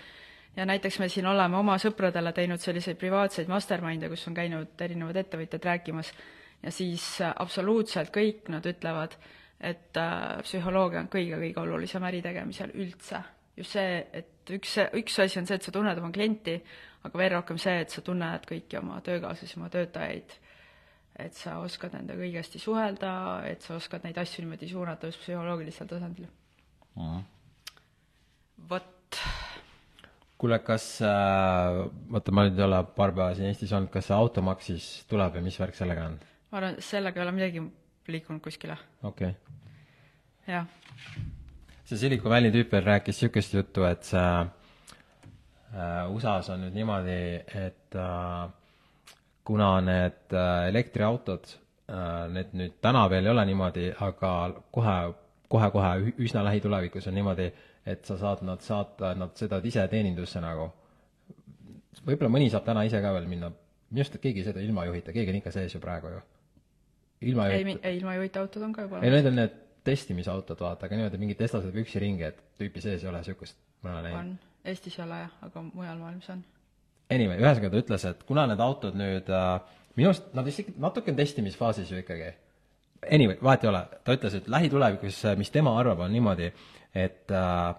[0.57, 5.16] ja näiteks me siin oleme oma sõpradele teinud selliseid privaatseid mastermind'e, kus on käinud erinevad
[5.24, 6.12] ettevõtjad rääkimas
[6.62, 9.16] ja siis absoluutselt kõik nad ütlevad,
[9.61, 13.22] et äh, psühholoogia on kõige-kõige olulisem äri tegemisel üldse.
[13.57, 16.57] Just see, et üks, üks asi on see, et sa tunned oma klienti,
[17.07, 20.37] aga veel rohkem see, et sa tunned kõiki oma töökaaslasi, oma töötajaid,
[21.23, 23.13] et sa oskad nendega õigesti suhelda,
[23.49, 26.31] et sa oskad neid asju niimoodi suunata just psühholoogilisel tasandil.
[28.71, 29.21] vot
[30.43, 34.17] kuule, kas äh,, vaata, ma nüüd ei ole paar päeva siin Eestis olnud, kas see
[34.17, 36.17] automaks siis tuleb ja mis värk sellega on?
[36.51, 37.63] ma arvan, sellega ei ole midagi
[38.11, 40.57] liikunud kuskile, okei okay.
[40.57, 40.67] jah.
[41.85, 47.18] See Silicon Valley tüüp veel rääkis niisugust juttu, et see äh, USA-s on nüüd niimoodi,
[47.66, 48.51] et äh,
[49.45, 51.49] kuna need äh, elektriautod
[51.91, 54.33] äh,, need nüüd täna veel ei ole niimoodi, aga
[54.74, 54.97] kohe,
[55.53, 57.51] kohe-kohe üsna lähitulevikus on niimoodi,
[57.87, 60.70] et sa saad nad saata, nad sõidavad ise teenindusse nagu.
[62.07, 63.51] võib-olla mõni saab täna ise ka veel minna,
[63.91, 66.22] minu arust, keegi ei sõida ilma juhita, keegi on ikka sees ju praegu ju.
[67.33, 67.66] ilma ei,
[67.97, 71.37] ilma juhita autod on ka juba ei, need on need testimisautod, vaata, aga niimoodi mingi
[71.39, 74.18] Tesla sõidab üksi ringi, et tüüpi sees ei ole niisugust, ma olen näinud.
[74.20, 76.43] on, Eestis ei ole jah, aga mujal maailmas on.
[77.12, 81.12] Anyway, ühesõnaga ta ütles, et kuna need autod nüüd äh, minu arust nad isegi natuke
[81.12, 82.33] on testimisfaasis ju ikkagi.
[83.12, 86.53] Anyway, vahet ei ole, ta ütles, et lähitulevikus, mis tema arvab, on niimoodi,
[86.95, 87.74] et äh,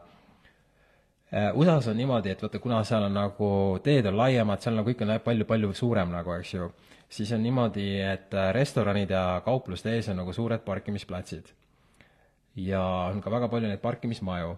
[1.31, 3.49] äh, USA-s on niimoodi, et vaata, kuna seal on nagu,
[3.83, 6.69] teed on laiemad, seal nagu kõik on palju-palju suurem nagu, eks ju,
[7.07, 11.53] siis on niimoodi, et äh, restoranid ja kaupluste ees on nagu suured parkimisplatsid.
[12.55, 14.57] Ja on ka väga palju neid parkimismaju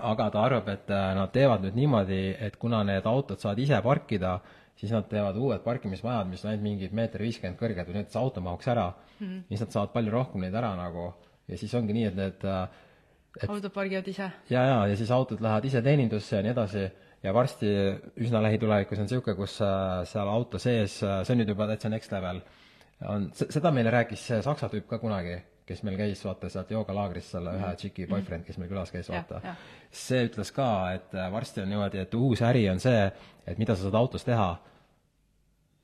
[0.00, 3.80] aga ta arvab, et äh, nad teevad nüüd niimoodi, et kuna need autod saavad ise
[3.84, 4.38] parkida,
[4.78, 8.40] siis nad teevad uued parkimismajad, mis on ainult mingid meeter viiskümmend kõrged või see auto
[8.40, 9.26] mahuks ära mm.
[9.26, 9.42] -hmm.
[9.50, 11.12] siis nad saavad palju rohkem neid ära nagu
[11.48, 12.64] ja siis ongi nii, et need äh,
[13.36, 14.30] et autod pargivad ise?
[14.48, 16.88] ja, ja, ja siis autod lähevad ise teenindusse ja nii edasi
[17.22, 17.68] ja varsti
[18.16, 22.12] üsna lähitulevikus on niisugune, kus äh, seal auto sees, see on nüüd juba täitsa next
[22.12, 22.40] level,
[23.08, 25.36] on, seda meile rääkis see Saksa tüüp ka kunagi,
[25.66, 29.54] kes meil käis, vaata, sealt joogalaagrist selle ühe tšiki boyfriend, kes meil külas käis, vaata.
[29.94, 33.06] see ütles ka, et varsti on niimoodi, et uus äri on see,
[33.46, 34.50] et mida sa saad autos teha.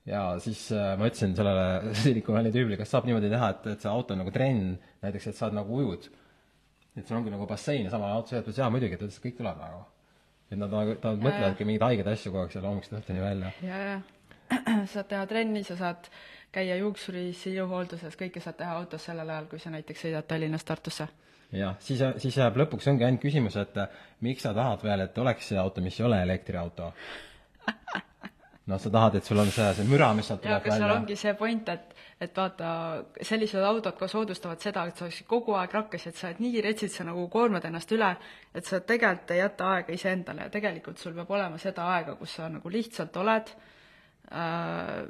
[0.09, 3.85] ja siis äh, ma ütlesin sellele Silicon Valley tüübile, kas saab niimoodi teha, et, et
[3.85, 4.75] see auto on nagu trenn,
[5.05, 6.11] näiteks, et sa oled nagu ujud.
[6.97, 9.39] et sul ongi nagu bassein ja samal auto sõidad, jaa muidugi, ta ütles, et kõik
[9.39, 9.83] tuleb nagu.
[10.51, 13.53] et nad nagu, nad mõtlevadki mingeid haigeid asju kogu aeg seal hommikust õhtuni välja.
[13.63, 13.99] ja, ja
[14.93, 16.09] saad teha trenni, sa saad
[16.53, 21.09] käia juuksuris, iluhoolduses, kõike saad teha autos sellel ajal, kui sa näiteks sõidad Tallinnast Tartusse.
[21.53, 23.77] jah, siis, siis jääb lõpuks ongi ainult küsimus, et
[24.25, 26.93] miks sa tahad veel, et oleks see auto, mis ei ole elektriauto.
[28.69, 30.99] noh, sa tahad, et sul on see, see müra, mis sealt tuleb aga seal välja.
[31.01, 32.73] ongi see point, et, et vaata,
[33.31, 36.65] sellised autod ka soodustavad seda, et sa oleksid kogu aeg rakkes, et sa oled nii
[36.65, 38.11] retsid, sa nagu koormad ennast üle,
[38.55, 42.37] et sa tegelikult ei jäta aega iseendale ja tegelikult sul peab olema seda aega, kus
[42.41, 43.57] sa nagu lihtsalt oled
[44.33, 45.09] äh,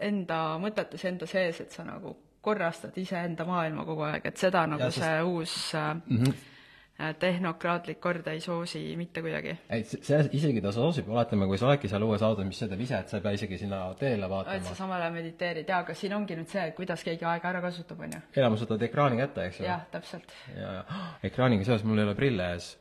[0.00, 4.86] enda mõtetes enda sees, et sa nagu korrastad iseenda maailma kogu aeg, et seda nagu
[4.86, 6.22] Ja, sest- see uus äh, mm.
[6.22, 7.14] -hmm.
[7.18, 9.56] tehnokraatlik kord ei soosi mitte kuidagi.
[9.70, 12.98] ei, see, isegi ta soosib, oletame, kui sa oledki seal uues autos, mis sõidab ise,
[12.98, 14.74] et sa ei pea isegi sinna teele et vaatama sa.
[14.74, 18.00] samal ajal mediteerid, jaa, aga siin ongi nüüd see, et kuidas keegi aega ära kasutab,
[18.00, 18.20] on ju.
[18.36, 19.66] enamus võtavad ekraani kätte, eks ju.
[19.66, 20.34] jah, täpselt.
[20.56, 20.82] ja, ja
[21.30, 22.72] ekraaniga seoses mul ei ole prille ees.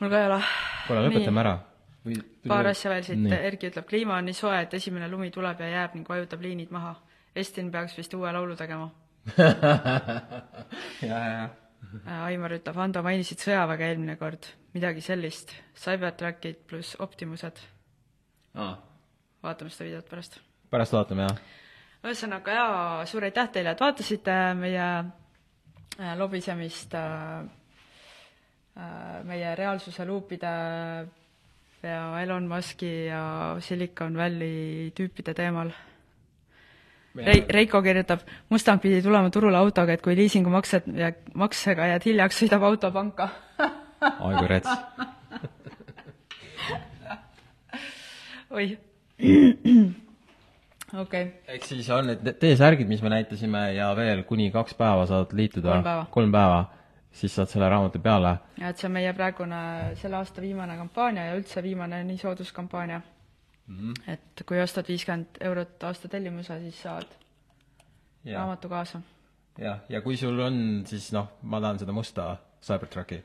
[0.00, 0.42] mul ka ei ole.
[0.88, 1.58] kuule, lõpetame ära.
[2.06, 3.26] Või paar asja veel siit.
[3.36, 6.72] Erki ütleb, kliima on nii soe, et esimene lumi tuleb ja jääb ning vajutab liinid
[6.74, 6.94] maha.
[7.36, 8.88] Estin peaks vist uue laulu tegema.
[9.36, 9.52] ja,
[11.02, 11.48] ja, ja.
[12.06, 17.60] Äh, Aimar ütleb, Ando, mainisid sõjaväge eelmine kord, midagi sellist, Cybertrackid pluss Optimused.
[18.56, 18.72] aa,
[19.44, 20.40] vaatame seda videot pärast.
[20.72, 21.36] pärast vaatame, jah.
[22.06, 27.46] ühesõnaga jaa, suur aitäh teile, et vaatasite meie äh, lobisemist äh,
[28.78, 30.52] äh, meie reaalsuse luupide
[31.82, 35.72] ja Elon Muski ja Silicon Valley tüüpide teemal
[37.16, 42.42] Rei-, Reiko kirjutab, Mustang pidi tulema turule autoga, et kui liisingumaksed ja maksega jääd hiljaks,
[42.42, 43.30] sõidab auto panka
[44.20, 44.68] oi kui rets.
[48.56, 48.76] oih.
[51.02, 51.24] okei.
[51.48, 55.70] ehk siis on need T-särgid, mis me näitasime ja veel kuni kaks päeva saad liituda.
[55.70, 56.06] kolm päeva.
[56.10, 56.60] kolm päeva,
[57.16, 58.36] siis saad selle raamatu peale.
[58.60, 59.60] ja et see on meie praegune,
[60.00, 63.00] selle aasta viimane kampaania ja üldse viimane nii sooduskampaania
[63.66, 63.76] mm.
[63.78, 64.12] -hmm.
[64.12, 67.08] et kui ostad viiskümmend eurot aasta tellimuse, siis saad
[68.24, 68.38] ja.
[68.38, 69.00] raamatu kaasa.
[69.58, 73.24] jah, ja kui sul on, siis noh, ma tahan seda musta Cybertrucki.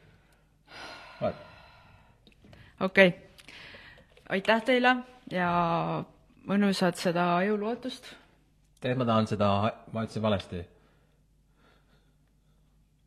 [2.80, 3.12] okei okay.,
[4.30, 4.96] aitäh teile
[5.32, 5.52] ja
[6.48, 8.14] mõnusat seda jõuluootust.
[8.80, 9.50] tegelikult ma tahan seda,
[9.92, 10.62] ma ütlesin valesti.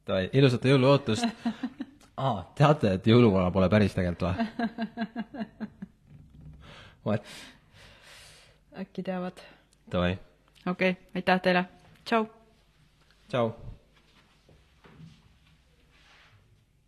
[0.04, 1.24] Davai, ilusat jõuluootust
[2.16, 4.36] aa ah,, teate, et jõuluvana pole päris tegelikult või?
[7.04, 7.26] What?
[8.80, 9.40] äkki teavad.
[9.92, 10.16] Davai.
[10.66, 11.64] okei okay,, aitäh teile,
[12.04, 12.26] tšau!
[13.28, 13.54] tšau!